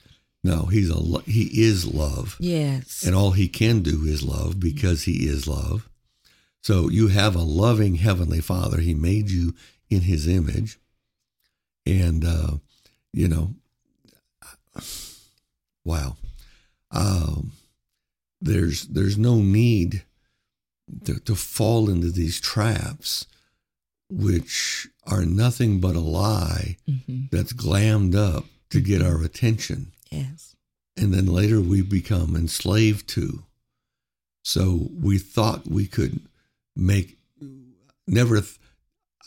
no, 0.44 0.66
he's 0.66 0.90
a 0.90 1.22
he 1.26 1.44
is 1.64 1.86
love, 1.86 2.36
Yes. 2.40 3.04
and 3.06 3.16
all 3.16 3.32
he 3.32 3.48
can 3.48 3.82
do 3.82 4.04
is 4.06 4.22
love 4.24 4.60
because 4.60 5.04
he 5.04 5.28
is 5.28 5.48
love. 5.48 5.88
So 6.62 6.89
you 6.89 7.08
have 7.08 7.36
a 7.36 7.41
loving 7.41 7.95
heavenly 7.95 8.41
Father. 8.41 8.80
He 8.80 8.93
made 8.93 9.30
you 9.32 9.54
in 9.89 10.02
His 10.02 10.28
image, 10.28 10.78
and 11.86 12.24
uh, 12.24 12.52
you 13.13 13.28
know, 13.28 13.56
wow, 15.84 16.15
um, 16.91 17.52
there's 18.39 18.88
there's 18.88 19.17
no 19.17 19.36
need 19.36 20.04
to, 21.06 21.19
to 21.19 21.36
fall 21.36 21.89
into 21.89 22.12
these 22.12 22.39
traps, 22.39 23.26
which 24.10 24.88
are 25.08 25.26
nothing 25.26 25.80
but 25.80 25.95
a 25.95 26.00
lie 26.00 26.78
hmm 26.86 26.97
that's 27.32 27.54
glammed 27.54 28.13
up 28.15 28.45
to 28.69 28.82
get 28.82 29.02
our 29.02 29.24
attention 29.24 29.91
Yes. 30.12 30.56
and 30.97 31.13
then 31.13 31.26
later 31.28 31.62
we 31.62 31.82
become 31.82 32.36
enslaved 32.36 33.08
to. 33.10 33.43
So 34.43 34.89
we 34.93 35.17
thought 35.17 35.65
we 35.67 35.88
could 35.88 36.19
make 36.76 37.18
never. 38.08 38.42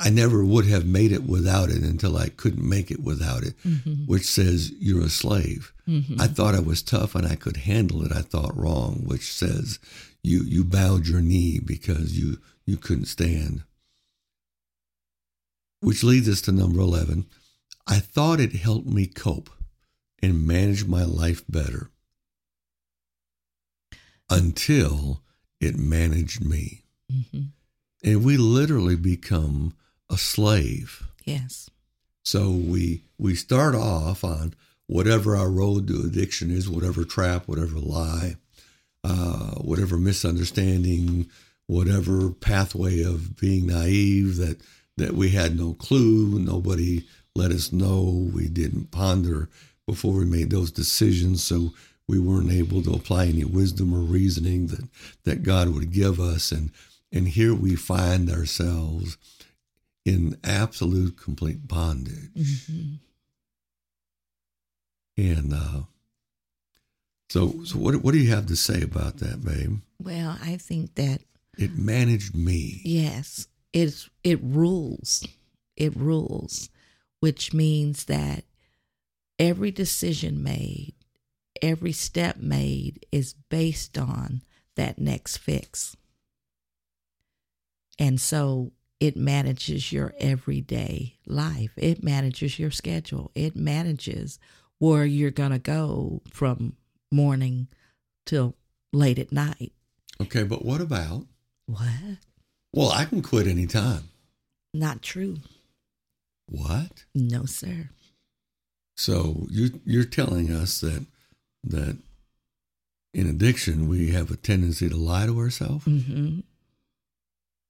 I 0.00 0.10
never 0.10 0.44
would 0.44 0.66
have 0.66 0.84
made 0.84 1.12
it 1.12 1.22
without 1.22 1.70
it 1.70 1.84
until 1.84 2.16
I 2.16 2.28
couldn't 2.28 2.68
make 2.68 2.90
it 2.90 3.00
without 3.00 3.44
it, 3.44 3.54
hmm 3.62 4.06
which 4.06 4.24
says 4.26 4.72
you're 4.78 5.04
a 5.04 5.08
slave. 5.08 5.72
hmm 5.86 6.20
I 6.20 6.26
thought 6.26 6.54
I 6.56 6.60
was 6.60 6.82
tough 6.82 7.14
and 7.14 7.26
I 7.26 7.36
could 7.36 7.58
handle 7.58 8.04
it. 8.04 8.10
I 8.12 8.22
thought 8.22 8.56
wrong, 8.56 9.02
which 9.04 9.32
says 9.32 9.78
you 10.22 10.42
you 10.42 10.64
bowed 10.64 11.06
your 11.06 11.20
knee 11.20 11.60
because 11.64 12.18
you 12.18 12.38
you 12.66 12.76
couldn't 12.76 13.06
stand. 13.06 13.62
Which 15.80 16.02
leads 16.02 16.28
us 16.28 16.40
to 16.42 16.52
number 16.52 16.80
eleven. 16.80 17.26
I 17.86 17.98
thought 17.98 18.40
it 18.40 18.54
helped 18.54 18.88
me 18.88 19.06
cope 19.06 19.50
and 20.22 20.46
manage 20.46 20.86
my 20.86 21.04
life 21.04 21.44
better 21.48 21.90
until 24.30 25.22
it 25.60 25.76
managed 25.76 26.42
me. 26.44 26.83
Hmm 27.10 27.42
And 28.02 28.24
we 28.24 28.36
literally 28.36 28.96
become 28.96 29.74
a 30.10 30.18
slave. 30.18 31.06
Yes. 31.24 31.70
So 32.24 32.50
we 32.50 33.02
we 33.18 33.34
start 33.34 33.74
off 33.74 34.24
on 34.24 34.54
whatever 34.86 35.36
our 35.36 35.50
road 35.50 35.88
to 35.88 36.02
addiction 36.06 36.50
is, 36.50 36.68
whatever 36.68 37.04
trap, 37.04 37.46
whatever 37.48 37.78
lie, 37.78 38.36
uh, 39.02 39.52
whatever 39.56 39.96
misunderstanding, 39.96 41.30
whatever 41.66 42.30
pathway 42.30 43.02
of 43.02 43.36
being 43.36 43.66
naive 43.66 44.36
that 44.36 44.60
that 44.96 45.12
we 45.14 45.30
had 45.30 45.56
no 45.58 45.74
clue, 45.74 46.38
nobody 46.38 47.04
let 47.34 47.50
us 47.50 47.72
know, 47.72 48.30
we 48.32 48.48
didn't 48.48 48.92
ponder 48.92 49.48
before 49.86 50.12
we 50.12 50.24
made 50.24 50.50
those 50.50 50.70
decisions, 50.70 51.42
so 51.42 51.70
we 52.06 52.18
weren't 52.18 52.52
able 52.52 52.80
to 52.82 52.92
apply 52.92 53.26
any 53.26 53.44
wisdom 53.44 53.92
or 53.92 53.98
reasoning 53.98 54.68
that 54.68 54.88
that 55.24 55.42
God 55.42 55.68
would 55.70 55.92
give 55.92 56.20
us, 56.20 56.52
and 56.52 56.70
and 57.14 57.28
here 57.28 57.54
we 57.54 57.76
find 57.76 58.28
ourselves 58.28 59.16
in 60.04 60.36
absolute 60.44 61.16
complete 61.16 61.66
bondage. 61.66 62.30
hmm 62.36 62.94
And 65.16 65.54
uh, 65.54 65.82
so, 67.30 67.64
so 67.64 67.78
what 67.78 67.94
what 68.02 68.12
do 68.12 68.18
you 68.18 68.30
have 68.30 68.46
to 68.46 68.56
say 68.56 68.82
about 68.82 69.18
that, 69.18 69.44
babe? 69.44 69.80
Well, 70.02 70.36
I 70.42 70.56
think 70.56 70.94
that 70.96 71.22
It 71.56 71.78
managed 71.78 72.34
me. 72.34 72.80
yes, 72.84 73.46
it's 73.72 74.10
it 74.22 74.40
rules. 74.42 75.24
It 75.76 75.96
rules, 75.96 76.68
which 77.20 77.52
means 77.54 78.04
that 78.04 78.44
every 79.38 79.70
decision 79.72 80.42
made, 80.42 80.94
every 81.62 81.92
step 81.92 82.36
made 82.36 83.06
is 83.10 83.34
based 83.50 83.98
on 83.98 84.42
that 84.76 84.98
next 84.98 85.38
fix. 85.38 85.96
And 87.98 88.20
so 88.20 88.72
it 89.00 89.16
manages 89.16 89.92
your 89.92 90.14
everyday 90.18 91.18
life. 91.26 91.72
It 91.76 92.02
manages 92.02 92.58
your 92.58 92.70
schedule. 92.70 93.30
It 93.34 93.56
manages 93.56 94.38
where 94.78 95.04
you're 95.04 95.30
going 95.30 95.52
to 95.52 95.58
go 95.58 96.22
from 96.32 96.76
morning 97.10 97.68
till 98.26 98.56
late 98.92 99.18
at 99.18 99.32
night. 99.32 99.72
Okay, 100.20 100.42
but 100.42 100.64
what 100.64 100.80
about? 100.80 101.26
What? 101.66 102.18
Well, 102.72 102.90
I 102.90 103.04
can 103.04 103.22
quit 103.22 103.46
anytime. 103.46 104.08
Not 104.72 105.02
true. 105.02 105.38
What? 106.46 107.04
No, 107.14 107.44
sir. 107.46 107.90
So 108.96 109.46
you 109.50 109.80
you're 109.84 110.04
telling 110.04 110.50
us 110.52 110.80
that 110.80 111.06
that 111.64 111.98
in 113.12 113.28
addiction 113.28 113.88
we 113.88 114.10
have 114.10 114.30
a 114.30 114.36
tendency 114.36 114.88
to 114.88 114.96
lie 114.96 115.26
to 115.26 115.38
ourselves? 115.38 115.84
hmm 115.84 116.40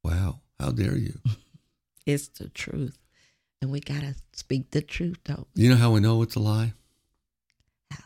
Wow, 0.05 0.41
how 0.61 0.71
dare 0.71 0.97
you? 0.97 1.19
It's 2.07 2.29
the 2.29 2.51
truth. 2.51 2.99
And 3.63 3.71
we 3.73 3.81
got 3.81 4.03
to 4.03 4.15
speak 4.35 4.73
the 4.73 4.83
truth, 4.83 5.17
though. 5.25 5.47
You 5.55 5.71
know 5.71 5.77
how 5.77 5.93
we 5.93 6.01
know 6.01 6.21
it's 6.21 6.35
a 6.35 6.39
lie? 6.39 6.75
How? 7.91 8.05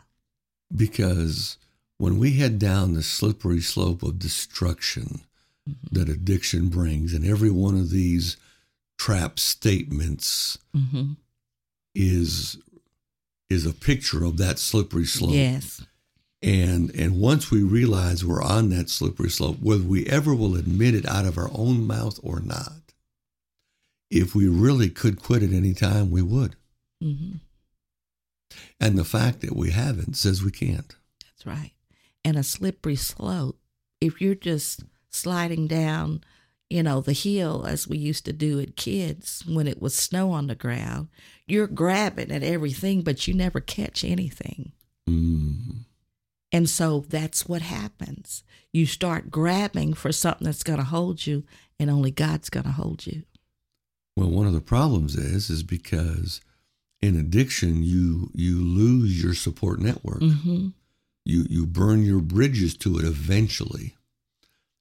Because 0.73 1.57
when 1.97 2.17
we 2.17 2.37
head 2.37 2.59
down 2.59 2.93
the 2.93 3.03
slippery 3.03 3.59
slope 3.59 4.01
of 4.01 4.17
destruction 4.17 5.19
that 5.91 6.07
addiction 6.07 6.69
brings, 6.69 7.13
and 7.13 7.25
every 7.25 7.51
one 7.51 7.75
of 7.75 7.89
these 7.89 8.37
trap 8.97 9.37
statements 9.37 10.57
hmm 10.73 11.13
is 11.95 12.57
is 13.49 13.65
a 13.65 13.73
picture 13.73 14.23
of 14.23 14.37
that 14.37 14.59
slippery 14.59 15.05
slope. 15.05 15.33
Yes. 15.33 15.83
And 16.41 16.93
and 16.95 17.19
once 17.19 17.51
we 17.51 17.63
realize 17.63 18.23
we're 18.23 18.41
on 18.41 18.69
that 18.69 18.89
slippery 18.89 19.29
slope, 19.29 19.57
whether 19.61 19.83
we 19.83 20.05
ever 20.07 20.33
will 20.33 20.55
admit 20.55 20.95
it 20.95 21.05
out 21.05 21.25
of 21.25 21.37
our 21.37 21.49
own 21.53 21.85
mouth 21.85 22.19
or 22.23 22.39
not, 22.39 22.93
if 24.09 24.33
we 24.33 24.47
really 24.47 24.89
could 24.89 25.21
quit 25.21 25.43
at 25.43 25.51
any 25.51 25.73
time, 25.73 26.11
we 26.11 26.21
would. 26.21 26.55
hmm 27.01 27.37
And 28.79 28.97
the 28.97 29.03
fact 29.03 29.41
that 29.41 29.55
we 29.55 29.71
haven't 29.71 30.15
says 30.15 30.41
we 30.41 30.51
can't. 30.51 30.95
That's 31.25 31.45
right. 31.45 31.73
And 32.23 32.37
a 32.37 32.43
slippery 32.43 32.95
slope, 32.95 33.59
if 33.99 34.21
you're 34.21 34.35
just 34.35 34.83
sliding 35.09 35.67
down, 35.67 36.23
you 36.69 36.83
know, 36.83 37.01
the 37.01 37.13
hill 37.13 37.65
as 37.67 37.87
we 37.87 37.97
used 37.97 38.25
to 38.25 38.33
do 38.33 38.59
at 38.59 38.75
kids 38.75 39.43
when 39.47 39.67
it 39.67 39.81
was 39.81 39.95
snow 39.95 40.31
on 40.31 40.47
the 40.47 40.55
ground, 40.55 41.09
you're 41.47 41.67
grabbing 41.67 42.31
at 42.31 42.43
everything, 42.43 43.01
but 43.01 43.27
you 43.27 43.33
never 43.33 43.59
catch 43.59 44.03
anything. 44.03 44.71
Mm. 45.09 45.85
And 46.51 46.69
so 46.69 47.05
that's 47.07 47.47
what 47.47 47.61
happens. 47.61 48.43
You 48.73 48.85
start 48.85 49.29
grabbing 49.29 49.93
for 49.93 50.11
something 50.11 50.45
that's 50.45 50.63
going 50.63 50.79
to 50.79 50.85
hold 50.85 51.25
you, 51.27 51.43
and 51.79 51.89
only 51.89 52.11
God's 52.11 52.49
going 52.49 52.65
to 52.65 52.71
hold 52.71 53.05
you. 53.05 53.23
Well, 54.15 54.29
one 54.29 54.47
of 54.47 54.53
the 54.53 54.61
problems 54.61 55.15
is 55.15 55.49
is 55.49 55.63
because 55.63 56.41
in 57.01 57.17
addiction 57.17 57.83
you 57.83 58.31
you 58.33 58.61
lose 58.61 59.23
your 59.23 59.33
support 59.33 59.79
network. 59.79 60.19
Mm-hmm. 60.19 60.69
You 61.25 61.45
you 61.49 61.65
burn 61.65 62.03
your 62.03 62.19
bridges 62.19 62.75
to 62.77 62.97
it 62.97 63.05
eventually. 63.05 63.95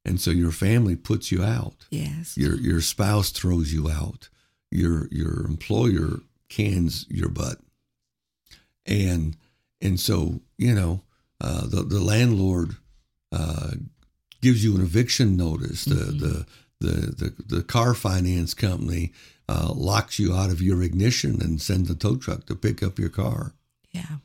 And 0.04 0.20
so 0.20 0.30
your 0.30 0.50
family 0.50 0.96
puts 0.96 1.30
you 1.30 1.44
out. 1.44 1.86
Yes. 1.90 2.36
Your 2.36 2.56
your 2.56 2.80
spouse 2.80 3.30
throws 3.30 3.72
you 3.72 3.90
out. 3.90 4.28
Your 4.70 5.08
your 5.12 5.46
employer 5.46 6.20
cans 6.48 7.06
your 7.08 7.28
butt. 7.28 7.58
And 8.86 9.36
and 9.80 10.00
so, 10.00 10.40
you 10.56 10.74
know, 10.74 11.02
uh, 11.40 11.66
the 11.66 11.82
the 11.82 12.00
landlord 12.00 12.76
uh, 13.32 13.72
gives 14.40 14.62
you 14.64 14.74
an 14.76 14.82
eviction 14.82 15.36
notice. 15.36 15.84
The 15.84 15.94
Mhm. 15.94 16.20
the 16.20 16.46
the 16.80 16.90
the 17.16 17.56
the 17.56 17.62
car 17.62 17.94
finance 17.94 18.54
company 18.54 19.12
uh, 19.48 19.72
locks 19.74 20.18
you 20.18 20.34
out 20.34 20.50
of 20.50 20.60
your 20.62 20.82
ignition 20.82 21.40
and 21.42 21.60
sends 21.60 21.90
a 21.90 21.94
tow 21.94 22.16
truck 22.16 22.46
to 22.46 22.54
pick 22.54 22.82
up 22.82 22.98
your 22.98 23.08
car. 23.10 23.54
yeah. 23.92 24.18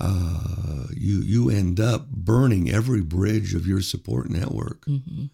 Uh, 0.00 0.88
you 0.94 1.20
you 1.20 1.48
end 1.50 1.78
up 1.80 2.10
burning 2.10 2.68
every 2.70 3.00
bridge 3.00 3.54
of 3.54 3.66
your 3.66 3.80
support 3.80 4.28
network, 4.28 4.84
Mm-hmm. 4.86 5.26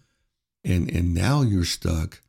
and 0.63 0.89
and 0.89 1.13
now 1.13 1.41
you're 1.41 1.65
stuck 1.65 2.21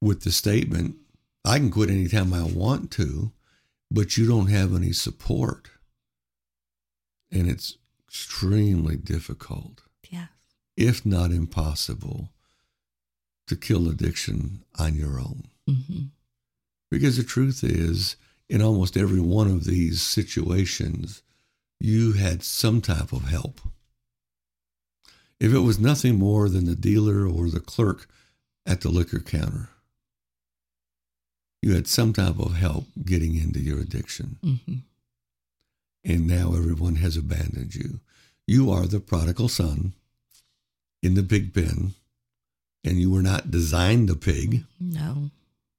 with 0.00 0.22
the 0.22 0.30
statement, 0.32 0.96
"I 1.44 1.58
can 1.58 1.70
quit 1.70 1.90
anytime 1.90 2.32
I 2.34 2.42
want 2.42 2.90
to," 2.92 3.32
but 3.90 4.16
you 4.16 4.26
don't 4.26 4.48
have 4.48 4.74
any 4.74 4.92
support, 4.92 5.70
and 7.30 7.48
it's 7.48 7.76
extremely 8.08 8.96
difficult, 8.96 9.82
Yeah. 10.10 10.26
if 10.76 11.04
not 11.04 11.30
impossible, 11.32 12.30
to 13.46 13.56
kill 13.56 13.88
addiction 13.88 14.64
on 14.78 14.94
your 14.94 15.18
own. 15.20 15.44
Mm-hmm. 15.68 16.02
Because 16.90 17.16
the 17.16 17.24
truth 17.24 17.62
is, 17.64 18.16
in 18.48 18.62
almost 18.62 18.96
every 18.96 19.20
one 19.20 19.50
of 19.50 19.64
these 19.64 20.00
situations, 20.02 21.22
you 21.80 22.12
had 22.12 22.42
some 22.42 22.80
type 22.80 23.12
of 23.12 23.24
help. 23.28 23.60
If 25.38 25.52
it 25.52 25.58
was 25.60 25.78
nothing 25.78 26.16
more 26.18 26.48
than 26.48 26.64
the 26.64 26.76
dealer 26.76 27.26
or 27.26 27.50
the 27.50 27.60
clerk 27.60 28.08
at 28.64 28.80
the 28.80 28.88
liquor 28.88 29.20
counter, 29.20 29.68
you 31.60 31.74
had 31.74 31.86
some 31.88 32.12
type 32.12 32.38
of 32.38 32.54
help 32.56 32.86
getting 33.04 33.34
into 33.36 33.60
your 33.60 33.80
addiction. 33.80 34.38
Mm-hmm. 34.44 34.74
And 36.08 36.26
now 36.28 36.54
everyone 36.54 36.96
has 36.96 37.16
abandoned 37.16 37.74
you. 37.74 37.98
You 38.46 38.70
are 38.70 38.86
the 38.86 39.00
prodigal 39.00 39.48
son 39.48 39.92
in 41.02 41.14
the 41.14 41.22
pig 41.24 41.52
pen, 41.52 41.94
and 42.84 43.00
you 43.00 43.10
were 43.10 43.22
not 43.22 43.50
designed 43.50 44.08
a 44.08 44.14
pig, 44.14 44.62
No, 44.80 45.30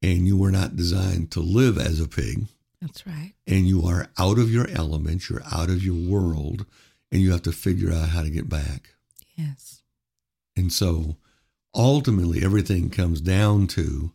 and 0.01 0.27
you 0.27 0.37
were 0.37 0.51
not 0.51 0.75
designed 0.75 1.31
to 1.31 1.39
live 1.39 1.77
as 1.77 2.01
a 2.01 2.07
pig. 2.09 2.47
that's 2.81 3.07
right. 3.07 3.33
and 3.47 3.67
you 3.67 3.85
are 3.87 4.09
out 4.19 4.37
of 4.37 4.51
your 4.51 4.67
element, 4.69 5.29
you're 5.29 5.43
out 5.51 5.69
of 5.69 5.81
your 5.83 5.95
world, 5.95 6.65
and 7.09 7.21
you 7.21 7.31
have 7.31 7.43
to 7.43 7.51
figure 7.53 7.91
out 7.93 8.09
how 8.09 8.21
to 8.21 8.29
get 8.29 8.49
back. 8.49 8.89
Yes. 9.37 9.81
And 10.57 10.73
so 10.73 11.15
ultimately, 11.73 12.43
everything 12.43 12.89
comes 12.89 13.21
down 13.21 13.67
to 13.67 14.11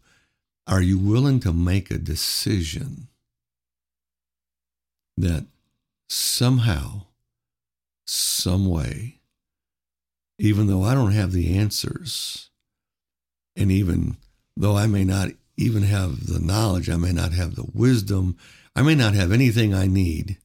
are 0.66 0.82
you 0.82 0.98
willing 0.98 1.40
to 1.40 1.52
make 1.54 1.90
a 1.90 1.96
decision 1.98 3.08
that 5.16 5.46
somehow, 6.12 7.02
some 8.06 8.68
way, 8.68 9.20
even 10.38 10.66
though 10.66 10.82
I 10.82 10.94
don't 10.94 11.12
have 11.12 11.32
the 11.32 11.56
answers, 11.56 12.50
and 13.56 13.70
even 13.70 14.16
though 14.56 14.76
I 14.76 14.86
may 14.86 15.04
not 15.04 15.28
even 15.56 15.82
have 15.84 16.26
the 16.26 16.38
knowledge, 16.38 16.90
I 16.90 16.96
may 16.96 17.12
not 17.12 17.32
have 17.32 17.54
the 17.54 17.66
wisdom, 17.72 18.36
I 18.76 18.82
may 18.82 18.94
not 18.94 19.14
have 19.14 19.32
anything 19.32 19.74
I 19.74 19.86
need. 19.86 20.38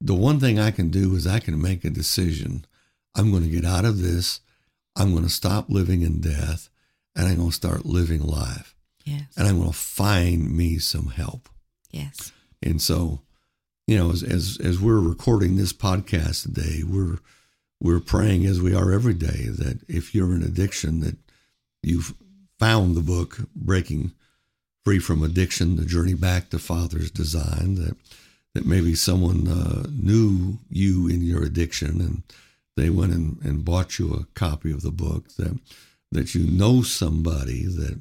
The 0.00 0.14
one 0.14 0.40
thing 0.40 0.58
I 0.58 0.70
can 0.70 0.90
do 0.90 1.14
is 1.14 1.26
I 1.26 1.40
can 1.40 1.60
make 1.60 1.84
a 1.84 1.90
decision. 1.90 2.64
I'm 3.14 3.30
going 3.30 3.42
to 3.42 3.50
get 3.50 3.64
out 3.64 3.84
of 3.84 4.00
this. 4.00 4.40
I'm 4.96 5.12
going 5.12 5.24
to 5.24 5.30
stop 5.30 5.68
living 5.68 6.02
in 6.02 6.20
death 6.20 6.70
and 7.14 7.28
I'm 7.28 7.36
going 7.36 7.50
to 7.50 7.54
start 7.54 7.84
living 7.84 8.22
life. 8.22 8.74
Yes. 9.04 9.24
And 9.36 9.46
I'm 9.46 9.58
going 9.58 9.70
to 9.70 9.76
find 9.76 10.54
me 10.54 10.78
some 10.78 11.08
help. 11.08 11.48
yes. 11.90 12.32
And 12.62 12.80
so, 12.80 13.22
you 13.90 13.98
know, 13.98 14.12
as, 14.12 14.22
as 14.22 14.56
as 14.62 14.78
we're 14.78 15.00
recording 15.00 15.56
this 15.56 15.72
podcast 15.72 16.44
today, 16.44 16.84
we're 16.86 17.18
we're 17.80 17.98
praying 17.98 18.46
as 18.46 18.60
we 18.60 18.72
are 18.72 18.92
every 18.92 19.14
day 19.14 19.48
that 19.48 19.80
if 19.88 20.14
you're 20.14 20.32
in 20.32 20.44
addiction, 20.44 21.00
that 21.00 21.16
you've 21.82 22.14
found 22.56 22.94
the 22.94 23.00
book 23.00 23.38
Breaking 23.56 24.12
Free 24.84 25.00
from 25.00 25.24
Addiction: 25.24 25.74
The 25.74 25.84
Journey 25.84 26.14
Back 26.14 26.50
to 26.50 26.60
Father's 26.60 27.10
Design. 27.10 27.74
That 27.74 27.96
that 28.54 28.64
maybe 28.64 28.94
someone 28.94 29.48
uh, 29.48 29.88
knew 29.90 30.58
you 30.68 31.08
in 31.08 31.22
your 31.22 31.42
addiction 31.42 32.00
and 32.00 32.22
they 32.76 32.90
went 32.90 33.12
and, 33.12 33.38
and 33.42 33.64
bought 33.64 33.98
you 33.98 34.14
a 34.14 34.38
copy 34.38 34.70
of 34.70 34.82
the 34.82 34.92
book. 34.92 35.34
That 35.34 35.58
that 36.12 36.32
you 36.36 36.44
know 36.44 36.82
somebody 36.82 37.66
that 37.66 38.00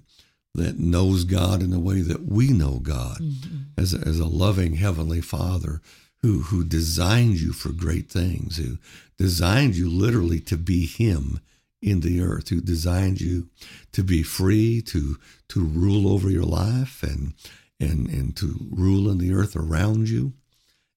that 0.56 0.80
knows 0.80 1.24
God 1.24 1.62
in 1.62 1.70
the 1.70 1.80
way 1.80 2.02
that 2.02 2.26
we 2.26 2.50
know 2.50 2.80
God 2.80 3.20
Mm-hmm. 3.22 3.58
as 3.78 3.94
a, 3.94 4.00
as 4.00 4.20
a 4.20 4.26
loving 4.26 4.76
heavenly 4.76 5.22
Father 5.22 5.82
who 6.22 6.42
who 6.44 6.64
designed 6.64 7.40
you 7.40 7.54
for 7.54 7.72
great 7.72 8.10
things, 8.12 8.58
who 8.58 8.78
designed 9.18 9.76
you 9.76 9.90
literally 9.90 10.40
to 10.42 10.58
be 10.58 10.86
Him 10.86 11.40
in 11.82 12.02
the 12.02 12.20
earth, 12.22 12.50
who 12.50 12.60
designed 12.60 13.22
you 13.22 13.48
to 13.94 14.04
be 14.04 14.22
free, 14.24 14.82
to 14.82 15.18
to 15.50 15.64
rule 15.64 16.12
over 16.12 16.30
your 16.30 16.44
life 16.44 17.04
and 17.04 17.34
and 17.80 18.10
and 18.10 18.36
to 18.38 18.68
rule 18.70 19.10
in 19.10 19.18
the 19.18 19.34
earth 19.34 19.56
around 19.56 20.10
you, 20.10 20.34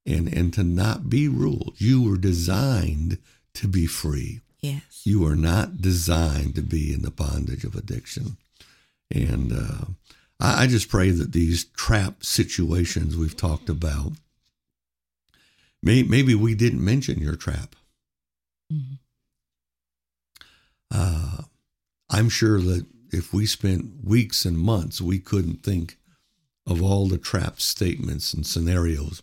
and 0.04 0.26
and 0.32 0.52
to 0.54 0.64
not 0.64 1.08
be 1.08 1.28
ruled. 1.28 1.74
You 1.78 2.02
were 2.02 2.16
designed 2.18 3.18
to 3.54 3.68
be 3.68 3.86
free. 3.86 4.40
Yes. 4.60 5.02
You 5.04 5.24
are 5.26 5.36
not 5.36 5.80
designed 5.82 6.54
to 6.56 6.62
be 6.62 6.92
in 6.92 7.02
the 7.02 7.10
bondage 7.10 7.64
of 7.64 7.74
addiction. 7.76 8.36
And 9.12 9.52
uh, 9.52 9.84
I, 10.40 10.64
I 10.64 10.66
just 10.66 10.88
pray 10.88 11.10
that 11.10 11.32
these 11.32 11.64
trap 11.64 12.24
situations 12.24 13.16
we've 13.16 13.36
talked 13.36 13.68
about, 13.68 14.12
may, 15.82 16.02
maybe 16.02 16.34
we 16.34 16.54
didn't 16.54 16.84
mention 16.84 17.20
your 17.20 17.36
trap. 17.36 17.76
Mhm. 18.72 18.98
Uh, 20.90 21.42
I'm 22.10 22.28
sure 22.28 22.60
that 22.60 22.86
if 23.12 23.32
we 23.32 23.46
spent 23.46 24.04
weeks 24.04 24.44
and 24.44 24.58
months, 24.58 25.00
we 25.00 25.18
couldn't 25.18 25.62
think 25.62 25.96
of 26.66 26.82
all 26.82 27.08
the 27.08 27.18
trap 27.18 27.60
statements 27.60 28.32
and 28.32 28.46
scenarios 28.46 29.22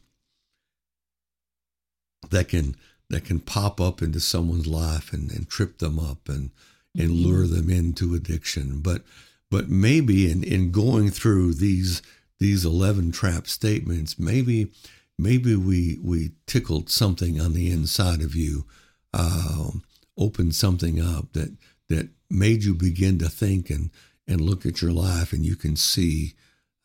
that 2.30 2.49
can 2.49 2.75
that 3.10 3.25
can 3.25 3.39
pop 3.39 3.82
up 3.82 4.02
into 4.02 4.19
someone's 4.19 4.67
life 4.67 5.13
and, 5.13 5.32
and 5.32 5.49
trip 5.49 5.80
them 5.80 5.97
up 5.99 6.28
and 6.28 6.52
and 6.97 7.12
lure 7.12 7.47
them 7.47 7.69
into 7.69 8.13
addiction. 8.15 8.82
But 8.82 9.04
but 9.51 9.69
maybe 9.69 10.31
in, 10.31 10.43
in 10.43 10.71
going 10.71 11.09
through 11.09 11.53
these 11.55 12.01
these 12.39 12.63
eleven 12.63 13.12
trap 13.12 13.47
statements, 13.47 14.17
maybe 14.17 14.71
maybe 15.17 15.55
we 15.55 15.97
we 16.01 16.31
tickled 16.47 16.89
something 16.89 17.39
on 17.39 17.53
the 17.53 17.71
inside 17.71 18.21
of 18.21 18.35
you, 18.35 18.65
um, 19.13 19.83
opened 20.17 20.55
something 20.55 21.01
up 21.01 21.33
that 21.33 21.55
that 21.89 22.09
made 22.29 22.63
you 22.63 22.73
begin 22.73 23.17
to 23.19 23.29
think 23.29 23.69
and 23.69 23.89
and 24.27 24.41
look 24.41 24.65
at 24.65 24.81
your 24.81 24.91
life, 24.91 25.33
and 25.33 25.45
you 25.45 25.55
can 25.55 25.75
see 25.75 26.35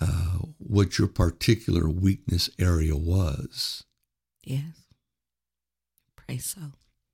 uh, 0.01 0.39
what 0.59 0.99
your 0.99 1.09
particular 1.09 1.89
weakness 1.89 2.51
area 2.59 2.97
was. 2.97 3.85
Yes. 4.43 4.87
Pray 6.17 6.39
so. 6.39 6.61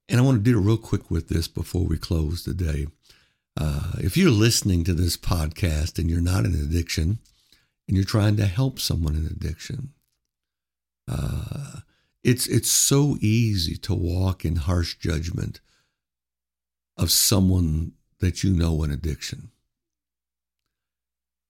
And 0.08 0.18
I 0.18 0.22
want 0.22 0.38
to 0.38 0.50
do 0.50 0.58
it 0.58 0.62
real 0.62 0.76
quick 0.76 1.10
with 1.10 1.28
this 1.28 1.46
before 1.46 1.84
we 1.84 1.98
close 1.98 2.42
today. 2.42 2.86
Uh, 3.58 3.92
if 3.98 4.16
you're 4.16 4.30
listening 4.30 4.84
to 4.84 4.94
this 4.94 5.16
podcast 5.16 5.98
and 5.98 6.08
you're 6.10 6.20
not 6.20 6.44
in 6.44 6.54
addiction 6.54 7.18
and 7.88 7.96
you're 7.96 8.04
trying 8.06 8.36
to 8.36 8.46
help 8.46 8.78
someone 8.78 9.16
in 9.16 9.26
addiction, 9.26 9.92
uh, 11.08 11.80
it's 12.22 12.46
it's 12.46 12.70
so 12.70 13.16
easy 13.20 13.76
to 13.76 13.94
walk 13.94 14.44
in 14.44 14.56
harsh 14.56 14.96
judgment 14.96 15.60
of 16.96 17.10
someone 17.10 17.92
that 18.20 18.44
you 18.44 18.50
know 18.52 18.82
in 18.84 18.90
addiction. 18.90 19.50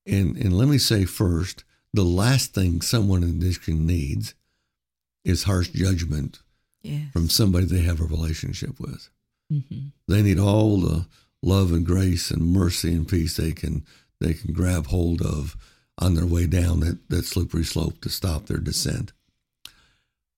And 0.06 0.36
and 0.36 0.56
let 0.56 0.68
me 0.68 0.78
say 0.78 1.04
first, 1.04 1.64
the 1.92 2.04
last 2.04 2.54
thing 2.54 2.80
someone 2.80 3.22
in 3.22 3.30
addiction 3.30 3.86
needs 3.86 4.34
is 5.24 5.44
harsh 5.44 5.68
judgment 5.68 6.40
Yes. 6.82 7.12
from 7.12 7.28
somebody 7.28 7.66
they 7.66 7.82
have 7.82 8.00
a 8.00 8.04
relationship 8.04 8.80
with. 8.80 9.10
mm-hmm. 9.52 9.88
They 10.08 10.22
need 10.22 10.38
all 10.38 10.80
the 10.80 11.04
love 11.42 11.72
and 11.72 11.86
grace 11.86 12.30
and 12.30 12.52
mercy 12.52 12.92
and 12.92 13.08
peace 13.08 13.36
they 13.36 13.52
can 13.52 13.84
they 14.20 14.34
can 14.34 14.52
grab 14.52 14.88
hold 14.88 15.22
of 15.22 15.56
on 15.98 16.14
their 16.14 16.26
way 16.26 16.46
down 16.46 16.80
that, 16.80 16.98
that 17.08 17.24
slippery 17.24 17.64
slope 17.64 18.00
to 18.00 18.08
stop 18.08 18.46
their 18.46 18.58
descent. 18.58 19.12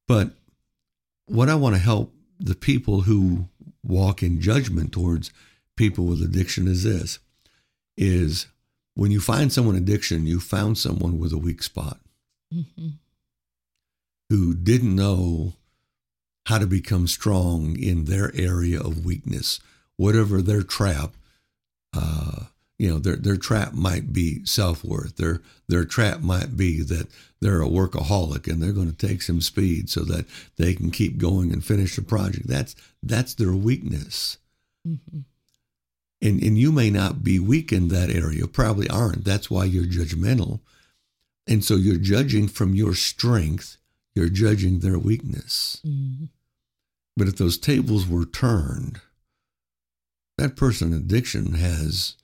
But 0.09 0.31
what 1.27 1.49
I 1.49 1.55
want 1.55 1.75
to 1.75 1.81
help 1.81 2.13
the 2.39 2.55
people 2.55 3.03
who 3.03 3.49
walk 3.85 4.23
in 4.23 4.41
judgment 4.41 4.93
towards 4.93 5.33
people 5.77 6.05
with 6.05 6.23
addiction 6.23 6.69
is 6.69 6.85
this 6.85 7.19
is 7.97 8.47
when 8.95 9.11
you 9.11 9.21
find 9.21 9.53
someone 9.53 9.75
addiction, 9.77 10.27
you 10.27 10.39
found 10.41 10.79
someone 10.79 11.19
with 11.19 11.33
a 11.33 11.39
weak 11.39 11.63
spot 11.63 11.99
Mm-hmm. 12.55 12.89
who 14.29 14.53
didn't 14.55 14.95
know 14.95 15.55
how 16.47 16.59
to 16.59 16.67
become 16.67 17.07
strong 17.07 17.79
in 17.79 18.05
their 18.05 18.31
area 18.35 18.79
of 18.79 19.07
weakness, 19.07 19.59
whatever 19.97 20.43
their 20.43 20.63
trap. 20.63 21.15
Uh, 21.95 22.45
you 22.79 22.89
know, 22.89 22.99
their 22.99 23.17
their 23.17 23.37
trap 23.37 23.75
might 23.75 24.13
be 24.13 24.45
self 24.45 24.83
worth. 24.83 25.17
Their 25.17 25.41
their 25.69 25.85
trap 25.85 26.21
might 26.21 26.57
be 26.57 26.83
that 26.83 27.07
they're 27.41 27.63
a 27.63 27.69
workaholic 27.69 28.51
and 28.51 28.63
they're 28.63 28.73
going 28.73 28.93
to 28.93 29.07
take 29.07 29.23
some 29.23 29.41
speed 29.41 29.89
so 29.89 30.01
that 30.05 30.27
they 30.57 30.75
can 30.75 30.91
keep 30.91 31.19
going 31.19 31.53
and 31.53 31.65
finish 31.65 31.97
the 31.97 32.03
project. 32.03 32.49
That's 32.49 32.75
that's 33.03 33.35
their 33.35 33.53
weakness. 33.53 34.39
Mm-hmm. 34.87 35.21
And 36.23 36.43
and 36.43 36.59
you 36.59 36.73
may 36.73 36.91
not 36.91 37.23
be 37.23 37.39
weak 37.39 37.73
in 37.73 37.89
that 37.89 38.11
area. 38.11 38.47
Probably 38.47 38.89
aren't. 38.89 39.25
That's 39.25 39.51
why 39.51 39.65
you're 39.65 39.85
judgmental. 39.85 40.61
And 41.47 41.65
so 41.65 41.77
you're 41.77 41.97
judging 41.97 42.49
from 42.49 42.75
your 42.75 42.95
strength. 42.95 43.77
You're 44.15 44.29
judging 44.29 44.81
their 44.81 44.99
weakness. 44.99 45.81
Mm-hmm. 45.87 46.27
But 47.17 47.29
if 47.29 47.37
those 47.37 47.59
tables 47.59 48.07
were 48.07 48.25
turned, 48.25 49.01
that 50.39 50.57
person 50.57 50.93
addiction 50.93 51.55
has 51.55 52.15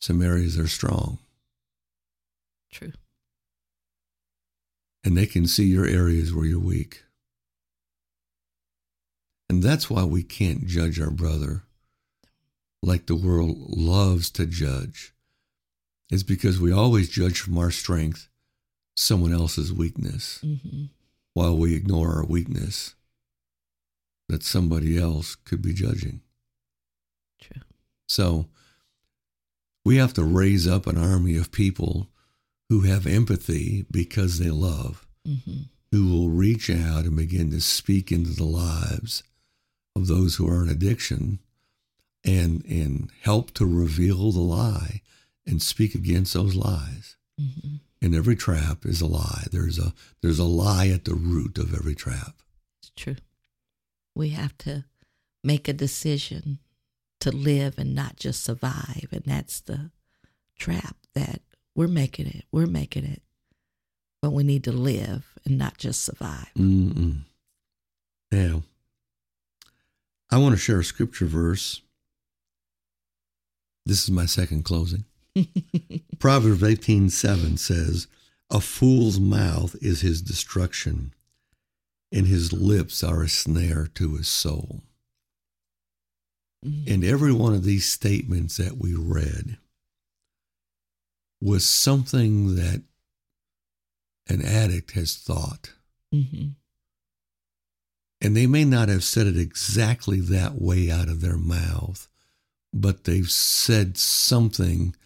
some 0.00 0.22
areas 0.22 0.56
that 0.56 0.64
are 0.64 0.68
strong 0.68 1.18
True. 2.72 2.92
and 5.04 5.16
they 5.16 5.26
can 5.26 5.46
see 5.46 5.64
your 5.64 5.86
areas 5.86 6.34
where 6.34 6.44
you're 6.44 6.58
weak. 6.60 7.02
And 9.50 9.62
that's 9.62 9.88
why 9.88 10.04
we 10.04 10.22
can't 10.22 10.66
judge 10.66 11.00
our 11.00 11.10
brother 11.10 11.62
like 12.82 13.06
the 13.06 13.16
world 13.16 13.56
loves 13.58 14.30
to 14.32 14.46
judge 14.46 15.14
It's 16.10 16.22
because 16.22 16.60
we 16.60 16.70
always 16.72 17.08
judge 17.08 17.40
from 17.40 17.58
our 17.58 17.70
strength 17.70 18.28
someone 18.96 19.32
else's 19.32 19.72
weakness 19.72 20.40
hmm 20.40 20.86
while 21.34 21.56
we 21.56 21.76
ignore 21.76 22.14
our 22.16 22.24
weakness 22.24 22.96
that 24.28 24.42
somebody 24.42 24.98
else 24.98 25.36
could 25.36 25.62
be 25.62 25.72
judging. 25.72 26.20
True. 27.40 27.62
So 28.08 28.46
we 29.84 29.96
have 29.96 30.14
to 30.14 30.24
raise 30.24 30.66
up 30.66 30.86
an 30.86 30.98
army 30.98 31.36
of 31.36 31.52
people 31.52 32.08
who 32.68 32.82
have 32.82 33.06
empathy 33.06 33.86
because 33.90 34.38
they 34.38 34.50
love, 34.50 35.06
hmm 35.24 35.62
who 35.90 36.06
will 36.06 36.28
reach 36.28 36.68
out 36.68 37.04
and 37.04 37.16
begin 37.16 37.50
to 37.50 37.62
speak 37.62 38.12
into 38.12 38.28
the 38.32 38.44
lives 38.44 39.22
of 39.96 40.06
those 40.06 40.34
who 40.34 40.46
are 40.46 40.62
in 40.62 40.68
addiction 40.68 41.38
and 42.24 42.62
and 42.66 43.10
help 43.22 43.52
to 43.52 43.64
reveal 43.64 44.30
the 44.30 44.40
lie 44.40 45.00
and 45.46 45.62
speak 45.62 45.94
against 45.94 46.34
those 46.34 46.54
lies. 46.54 47.16
hmm 47.38 47.76
And 48.02 48.14
every 48.14 48.36
trap 48.36 48.84
is 48.84 49.00
a 49.00 49.06
lie. 49.06 49.46
There's 49.50 49.78
a 49.78 49.94
there's 50.20 50.38
a 50.38 50.44
lie 50.44 50.88
at 50.88 51.04
the 51.04 51.14
root 51.14 51.56
of 51.56 51.72
every 51.72 51.94
trap. 51.94 52.34
It's 52.82 52.92
true. 52.94 53.16
We 54.14 54.30
have 54.30 54.58
to 54.58 54.84
make 55.42 55.68
a 55.68 55.72
decision 55.72 56.58
to 57.20 57.30
live 57.30 57.78
and 57.78 57.94
not 57.94 58.16
just 58.16 58.44
survive. 58.44 59.08
And 59.12 59.24
that's 59.24 59.60
the 59.60 59.90
trap 60.58 60.96
that 61.14 61.40
we're 61.74 61.88
making 61.88 62.26
it. 62.26 62.44
We're 62.52 62.66
making 62.66 63.04
it. 63.04 63.22
But 64.20 64.32
we 64.32 64.42
need 64.42 64.64
to 64.64 64.72
live 64.72 65.38
and 65.44 65.58
not 65.58 65.78
just 65.78 66.04
survive. 66.04 66.50
Mm-mm. 66.56 67.20
Now, 68.32 68.62
I 70.30 70.38
want 70.38 70.54
to 70.54 70.60
share 70.60 70.80
a 70.80 70.84
scripture 70.84 71.26
verse. 71.26 71.80
This 73.86 74.02
is 74.02 74.10
my 74.10 74.26
second 74.26 74.64
closing. 74.64 75.04
Proverbs 76.18 76.62
18:7 76.62 77.58
says, 77.58 78.06
"A 78.50 78.60
fool's 78.60 79.18
mouth 79.18 79.76
is 79.80 80.00
his 80.02 80.20
destruction, 80.20 81.14
and 82.12 82.26
his 82.26 82.52
lips 82.52 83.02
are 83.02 83.22
a 83.22 83.28
snare 83.28 83.86
to 83.94 84.16
his 84.16 84.28
soul." 84.28 84.82
Mhm. 86.64 86.88
And 86.88 87.04
every 87.04 87.32
one 87.32 87.54
of 87.54 87.64
these 87.64 87.88
statements 87.88 88.56
that 88.56 88.78
we 88.78 88.94
read 88.94 89.58
was 91.40 91.68
something 91.68 92.56
that 92.56 92.82
an 94.26 94.42
addict 94.42 94.92
has 94.92 95.16
thought. 95.16 95.72
Mhm. 96.12 96.56
And 98.20 98.36
they 98.36 98.46
may 98.46 98.64
not 98.64 98.88
have 98.88 99.04
said 99.04 99.26
it 99.28 99.38
exactly 99.38 100.20
that 100.20 100.60
way 100.60 100.90
out 100.90 101.08
of 101.08 101.20
their 101.20 101.38
mouth, 101.38 102.08
but 102.72 103.04
they've 103.04 103.30
said 103.30 103.96
something 103.96 104.96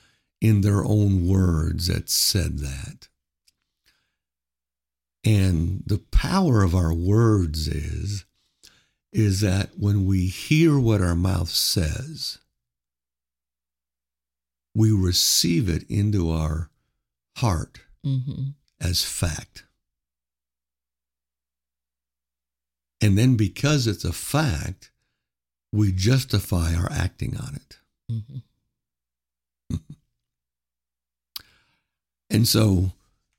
in 0.40 0.62
their 0.62 0.84
own 0.84 1.26
words 1.26 1.86
that 1.88 2.08
said 2.08 2.58
that. 2.60 3.08
And 5.22 5.84
the 5.86 5.98
power 5.98 6.62
of 6.62 6.74
our 6.74 6.92
words 6.92 7.68
is 7.68 8.24
is 9.12 9.40
that 9.40 9.70
when 9.78 10.06
we 10.06 10.26
hear 10.26 10.78
what 10.78 11.00
our 11.02 11.14
mouth 11.14 11.48
says, 11.50 12.38
we 14.74 14.90
receive 14.90 15.68
it 15.68 15.88
into 15.90 16.30
our 16.30 16.70
heart 17.36 17.80
Mhm. 18.04 18.54
as 18.80 19.04
fact. 19.04 19.64
And 23.00 23.18
then 23.18 23.36
because 23.36 23.86
it's 23.86 24.04
a 24.04 24.12
fact, 24.12 24.90
we 25.72 25.92
justify 25.92 26.74
our 26.74 26.90
acting 26.90 27.36
on 27.36 27.54
it. 27.56 27.78
Mhm. 28.10 28.42
And 32.30 32.48
so 32.48 32.92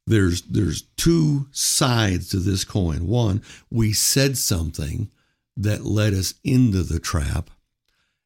there's 0.05 0.43
there's 0.43 0.83
two 0.97 1.47
sides 1.51 2.29
to 2.29 2.37
this 2.39 2.63
coin. 2.63 3.07
One, 3.07 3.41
we 3.71 3.91
said 3.91 4.37
something 4.37 5.09
that 5.55 5.85
led 5.85 6.13
us 6.13 6.33
into 6.43 6.83
the 6.83 6.99
trap, 6.99 7.49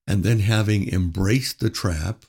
and 0.06 0.24
then 0.24 0.40
having 0.40 0.88
embraced 0.92 1.60
the 1.60 1.70
trap, 1.70 2.24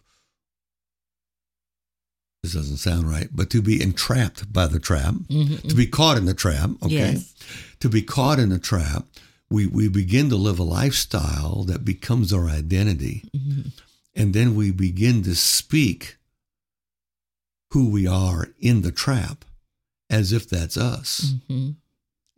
this 2.42 2.52
doesn't 2.52 2.76
sound 2.78 3.08
right, 3.10 3.28
but 3.32 3.50
to 3.50 3.60
be 3.62 3.82
entrapped 3.82 4.52
by 4.52 4.66
the 4.66 4.78
trap, 4.78 5.14
Mhm. 5.28 5.68
to 5.68 5.74
be 5.74 5.86
caught 5.86 6.16
in 6.16 6.24
the 6.24 6.34
trap, 6.34 6.70
okay? 6.82 7.12
Yes. 7.14 7.34
To 7.80 7.88
be 7.88 8.02
caught 8.02 8.38
in 8.38 8.48
the 8.48 8.58
trap, 8.58 9.06
we, 9.50 9.66
we 9.66 9.88
begin 9.88 10.28
to 10.30 10.36
live 10.36 10.58
a 10.58 10.62
lifestyle 10.64 11.64
that 11.64 11.84
becomes 11.84 12.32
our 12.32 12.48
identity. 12.48 13.24
Mhm. 13.34 13.72
And 14.14 14.34
then 14.34 14.54
we 14.54 14.70
begin 14.70 15.22
to 15.24 15.34
speak 15.34 16.16
who 17.72 17.88
we 17.88 18.06
are 18.06 18.48
in 18.58 18.82
the 18.82 18.92
trap 18.92 19.44
as 20.10 20.32
if 20.32 20.48
that's 20.48 20.76
us. 20.76 21.34
Mhm. 21.48 21.76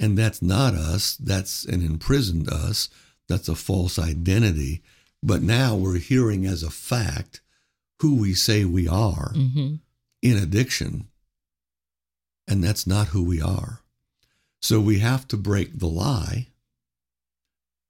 And 0.01 0.17
that's 0.17 0.41
not 0.41 0.75
us, 0.75 1.15
that's 1.17 1.65
an 1.67 1.83
imprisoned 1.85 2.49
us, 2.49 2.89
that's 3.29 3.49
a 3.49 3.55
false 3.55 3.99
identity. 3.99 4.83
But 5.23 5.43
now 5.43 5.77
we're 5.77 5.99
hearing 5.99 6.47
as 6.47 6.63
a 6.63 6.71
fact 6.71 7.43
who 8.01 8.17
we 8.17 8.33
say 8.35 8.65
we 8.65 8.89
are 8.89 9.33
Mhm. 9.35 9.81
in 10.23 10.37
addiction. 10.39 11.09
And 12.49 12.65
that's 12.65 12.87
not 12.87 13.09
who 13.09 13.23
we 13.23 13.43
are. 13.43 13.83
So 14.63 14.81
we 14.81 15.01
have 15.01 15.29
to 15.29 15.37
break 15.37 15.79
the 15.79 15.87
lie 15.87 16.49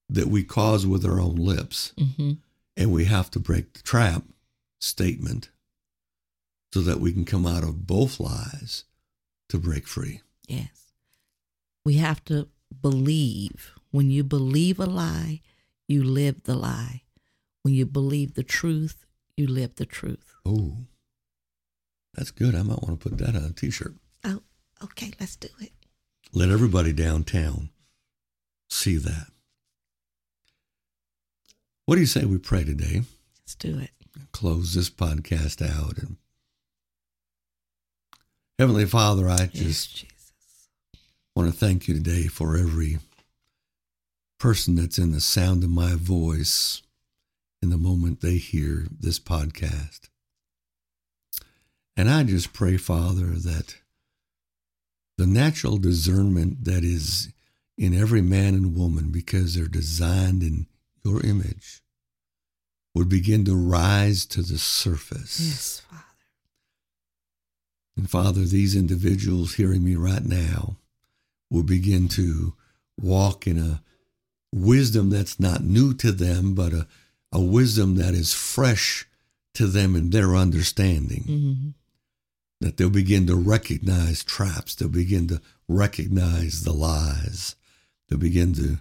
that 0.09 0.27
we 0.29 0.43
cause 0.43 0.85
with 0.87 1.05
our 1.07 1.21
own 1.21 1.37
lips. 1.37 1.93
Mhm. 1.97 2.39
And 2.77 2.93
we 2.93 3.05
have 3.05 3.31
to 3.31 3.39
break 3.39 3.73
the 3.75 3.83
trap 3.83 4.25
statement 4.81 5.51
so 6.75 6.83
that 6.83 7.01
we 7.01 7.13
can 7.13 7.25
come 7.25 7.47
out 7.47 7.63
of 7.63 7.87
both 7.87 8.19
lies 8.19 8.85
to 9.49 9.59
break 9.59 9.87
free. 9.87 10.23
Yes. 10.49 10.80
We 11.85 11.95
have 11.95 12.25
to 12.27 12.49
believe. 12.81 13.73
When 13.91 14.11
you 14.11 14.23
believe 14.23 14.79
a 14.79 14.87
lie, 14.87 15.41
you 15.89 16.05
live 16.05 16.45
the 16.45 16.55
lie. 16.55 17.03
When 17.63 17.75
you 17.75 17.87
believe 17.87 18.35
the 18.35 18.43
truth, 18.43 19.05
you 19.37 19.47
live 19.47 19.75
the 19.77 19.87
truth. 19.87 20.35
Oh, 20.47 20.77
that's 22.15 22.31
good. 22.31 22.55
I 22.55 22.63
might 22.63 22.83
want 22.83 23.01
to 23.01 23.09
put 23.09 23.19
that 23.19 23.35
on 23.37 23.45
a 23.45 23.53
t 23.53 23.71
shirt. 23.71 23.95
Oh, 24.25 24.43
okay, 24.85 25.13
let's 25.19 25.37
do 25.37 25.49
it. 25.61 25.73
Let 26.33 26.51
everybody 26.51 26.93
downtown 26.93 27.71
see 28.69 28.97
that. 28.97 29.27
What 31.87 31.97
do 31.97 32.01
you 32.01 32.07
say 32.07 32.25
we 32.25 32.39
pray 32.39 32.65
today? 32.65 33.03
Let's 33.43 33.57
do 33.57 33.79
it. 33.79 33.91
Close 34.33 34.75
this 34.75 34.91
podcast 34.91 35.61
out. 35.61 35.99
And 35.99 36.17
Heavenly 38.59 38.87
Father, 38.87 39.29
I 39.29 39.51
Yes, 39.53 39.53
just 39.53 39.97
Jesus. 39.97 40.20
Want 41.35 41.51
to 41.51 41.57
thank 41.57 41.89
you 41.89 41.95
today 41.95 42.27
for 42.27 42.57
every 42.57 42.99
person 44.39 44.75
that's 44.75 44.99
in 44.99 45.13
the 45.13 45.21
sound 45.21 45.63
of 45.63 45.71
my 45.71 45.95
voice 45.95 46.83
in 47.63 47.71
the 47.71 47.77
moment 47.77 48.21
they 48.21 48.37
hear 48.37 48.87
this 48.91 49.19
podcast. 49.19 50.09
And 51.97 52.09
I 52.09 52.23
just 52.25 52.53
pray, 52.53 52.77
Father, 52.77 53.27
that 53.27 53.77
the 55.19 55.27
natural 55.27 55.77
discernment 55.77 56.65
that 56.65 56.83
is 56.83 57.29
in 57.77 57.95
every 57.95 58.23
man 58.23 58.55
and 58.55 58.75
woman 58.75 59.11
because 59.11 59.55
they're 59.55 59.67
designed 59.67 60.43
in 60.43 60.67
your 61.05 61.21
image 61.25 61.83
would 62.95 63.09
begin 63.09 63.45
to 63.45 63.55
rise 63.55 64.25
to 64.27 64.43
the 64.43 64.59
surface. 64.59 65.39
Yes, 65.41 65.83
Father. 65.89 66.05
And 67.97 68.11
Father, 68.11 68.45
these 68.45 68.75
individuals 68.75 69.55
hearing 69.55 69.85
me 69.85 69.95
right 69.95 70.25
now 70.25 70.77
will 71.51 71.63
begin 71.65 72.09
to 72.09 72.55
walk 73.01 73.47
in 73.47 73.59
a 73.59 73.83
wisdom 74.53 75.11
that's 75.11 75.39
not 75.41 75.63
new 75.63 75.93
to 75.95 76.13
them, 76.13 76.55
but 76.55 76.73
a, 76.73 76.87
a 77.33 77.41
wisdom 77.41 77.97
that 77.97 78.15
is 78.15 78.33
fresh 78.33 79.07
to 79.55 79.67
them 79.67 79.97
in 79.97 80.11
their 80.11 80.35
understanding. 80.37 81.25
Mhm. 81.29 81.75
That 82.61 82.77
they'll 82.77 82.91
begin 82.91 83.27
to 83.27 83.37
recognize 83.37 84.23
traps, 84.23 84.75
they'll 84.75 84.89
begin 84.89 85.27
to 85.29 85.41
recognize 85.67 86.63
the 86.63 86.73
lies, 86.75 87.57
they'll 88.09 88.19
begin 88.19 88.53
to 88.55 88.79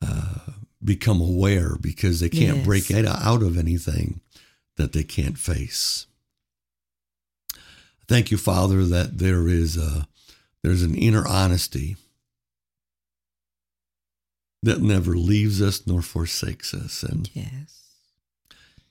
uh, 0.00 0.52
become 0.84 1.20
aware 1.20 1.76
because 1.80 2.20
they 2.20 2.28
can't 2.28 2.58
Yes. 2.58 2.64
break 2.66 2.90
it 2.90 3.04
out 3.04 3.42
of 3.42 3.58
anything 3.58 4.20
that 4.76 4.92
they 4.92 5.02
can't 5.02 5.36
face. 5.38 6.06
Thank 8.06 8.30
you, 8.30 8.38
Father, 8.38 8.84
that 8.86 9.18
there 9.18 9.48
is 9.48 9.76
a 9.76 10.06
there's 10.62 10.82
an 10.82 10.94
inner 10.94 11.26
honesty 11.26 11.96
that 14.62 14.80
never 14.80 15.16
leaves 15.16 15.62
us 15.62 15.86
nor 15.86 16.02
forsakes 16.02 16.74
us. 16.74 17.02
And 17.02 17.30
Yes. 17.32 17.82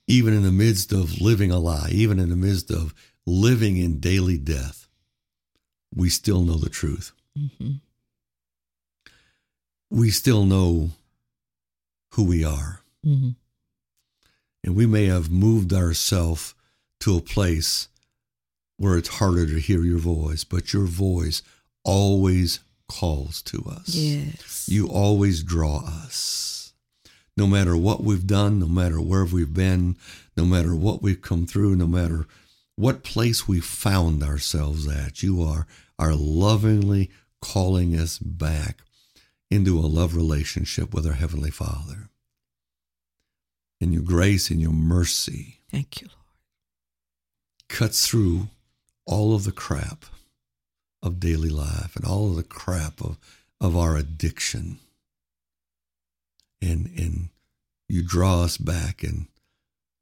even 0.07 0.33
in 0.33 0.43
the 0.43 0.51
midst 0.51 0.93
of 0.93 1.19
living 1.19 1.51
a 1.51 1.59
lie, 1.59 1.89
even 1.91 2.19
in 2.19 2.29
the 2.29 2.35
midst 2.37 2.71
of 2.71 2.93
living 3.25 3.77
in 3.77 3.99
daily 3.99 4.37
death, 4.37 4.87
we 5.93 6.09
still 6.09 6.43
know 6.43 6.57
the 6.57 6.69
truth. 6.69 7.11
Mhm. 7.37 7.81
We 9.89 10.11
still 10.11 10.45
know 10.45 10.91
who 12.11 12.23
we 12.23 12.43
are. 12.43 12.81
Mhm. 13.05 13.35
And 14.63 14.75
we 14.75 14.85
may 14.85 15.05
have 15.05 15.29
moved 15.29 15.73
ourselves 15.73 16.53
to 17.01 17.15
a 17.15 17.21
place 17.21 17.87
where 18.77 18.97
it's 18.97 19.09
harder 19.09 19.45
to 19.45 19.59
hear 19.59 19.83
your 19.83 19.99
voice, 19.99 20.43
but 20.43 20.73
your 20.73 20.85
voice 20.85 21.41
always 21.87 22.59
calls 22.87 23.41
to 23.43 23.63
us. 23.69 23.95
Yes. 23.95 24.67
You 24.69 24.87
always 24.87 25.43
draw 25.43 25.83
us. 25.85 26.73
No 27.35 27.47
matter 27.47 27.77
what 27.77 28.03
we've 28.03 28.25
done, 28.25 28.59
no 28.59 28.67
matter 28.67 28.99
where 28.99 29.25
we've 29.25 29.53
been, 29.53 29.95
no 30.35 30.45
matter 30.45 30.75
what 30.75 31.01
we've 31.01 31.21
come 31.21 31.45
through, 31.45 31.75
no 31.75 31.87
matter 31.87 32.25
what 32.75 33.03
place 33.03 33.47
we 33.47 33.59
found 33.59 34.23
ourselves 34.23 34.87
at, 34.87 35.23
you 35.23 35.41
are 35.41 35.67
are 35.99 36.13
lovingly 36.13 37.09
calling 37.41 37.95
us 37.95 38.19
back 38.19 38.81
into 39.49 39.79
a 39.79 39.81
love 39.81 40.15
relationship 40.15 40.93
with 40.93 41.05
our 41.07 41.13
Heavenly 41.13 41.49
Father. 41.51 42.09
And 43.81 43.93
your 43.93 44.03
grace 44.03 44.49
and 44.49 44.59
your 44.61 44.73
mercy 44.73 45.61
Thank 45.71 46.01
you, 46.01 46.07
Lord. 46.07 46.17
cuts 47.69 48.07
through 48.07 48.49
all 49.05 49.35
of 49.35 49.43
the 49.43 49.51
crap 49.51 50.05
of 51.07 51.19
daily 51.19 51.49
life 51.49 51.95
and 51.95 52.05
all 52.05 52.29
of 52.29 52.35
the 52.35 52.43
crap 52.43 53.01
of, 53.01 53.17
of 53.59 53.75
our 53.75 53.95
addiction. 53.97 54.79
And 56.61 56.87
and 56.97 57.29
you 57.89 58.03
draw 58.03 58.43
us 58.43 58.57
back 58.57 59.03
and 59.03 59.27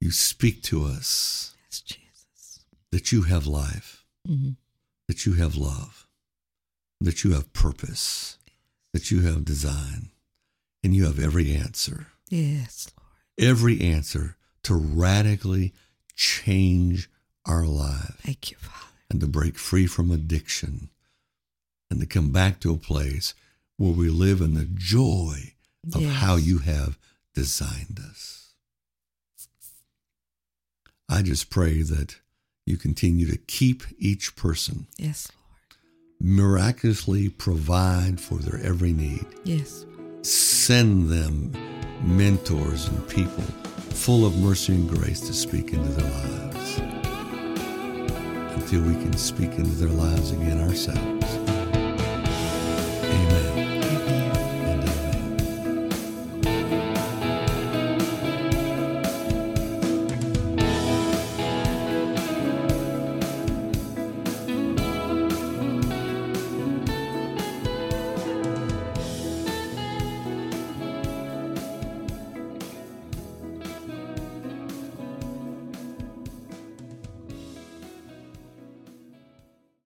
you 0.02 0.12
speak 0.12 0.62
to 0.64 0.84
us 0.86 1.54
Yes, 1.68 1.82
Jesus. 1.82 2.60
that 2.92 3.12
you 3.12 3.24
have 3.24 3.46
life, 3.48 4.04
hmm 4.28 4.52
that 5.08 5.24
you 5.28 5.34
have 5.34 5.56
love, 5.56 6.08
that 7.00 7.24
you 7.24 7.34
have 7.34 7.54
purpose, 7.54 8.40
that 8.92 9.12
you 9.12 9.22
have 9.22 9.46
design, 9.46 10.10
and 10.84 10.96
you 10.96 11.06
have 11.06 11.20
every 11.20 11.54
answer. 11.56 12.08
Yes, 12.30 12.90
Lord. 12.98 13.52
Every 13.52 13.82
answer 13.82 14.36
to 14.64 14.74
radically 14.74 15.74
change 16.16 17.08
our 17.46 17.66
lives. 17.68 18.16
Thank 18.24 18.50
you, 18.50 18.58
Father. 18.58 18.96
and 19.12 19.20
to 19.22 19.28
break 19.28 19.60
free 19.60 19.86
from 19.86 20.10
addiction 20.10 20.90
and 21.90 22.00
to 22.00 22.06
come 22.06 22.32
back 22.32 22.60
to 22.62 22.74
a 22.74 22.78
place 22.78 23.34
where 23.78 23.92
we 23.92 24.10
live 24.10 24.42
in 24.42 24.54
the 24.54 24.66
joy 24.66 25.54
of 25.94 26.02
Yes. 26.02 26.16
how 26.16 26.36
you 26.36 26.60
have 26.60 26.98
designed 27.34 28.00
us. 28.00 28.54
I 31.08 31.22
just 31.22 31.50
pray 31.50 31.82
that 31.84 32.16
you 32.66 32.78
continue 32.78 33.28
to 33.30 33.38
keep 33.38 33.84
each 34.00 34.36
person, 34.36 34.88
Yes, 34.98 35.28
Lord. 35.36 35.78
miraculously 36.20 37.30
provide 37.30 38.20
for 38.20 38.40
their 38.40 38.60
every 38.62 38.92
need, 38.94 39.26
Yes. 39.44 39.86
send 40.24 41.10
them 41.10 41.52
mentors 42.02 42.88
and 42.88 43.08
people 43.08 43.44
full 43.94 44.26
of 44.26 44.36
mercy 44.38 44.74
and 44.74 44.90
grace 44.90 45.20
to 45.22 45.34
speak 45.34 45.74
into 45.74 45.90
their 45.90 46.12
lives 46.12 46.78
until 48.56 48.82
we 48.82 48.94
can 48.96 49.16
speak 49.16 49.52
into 49.52 49.72
their 49.76 49.90
lives 49.90 50.32
again 50.32 50.60
ourselves. 50.60 51.15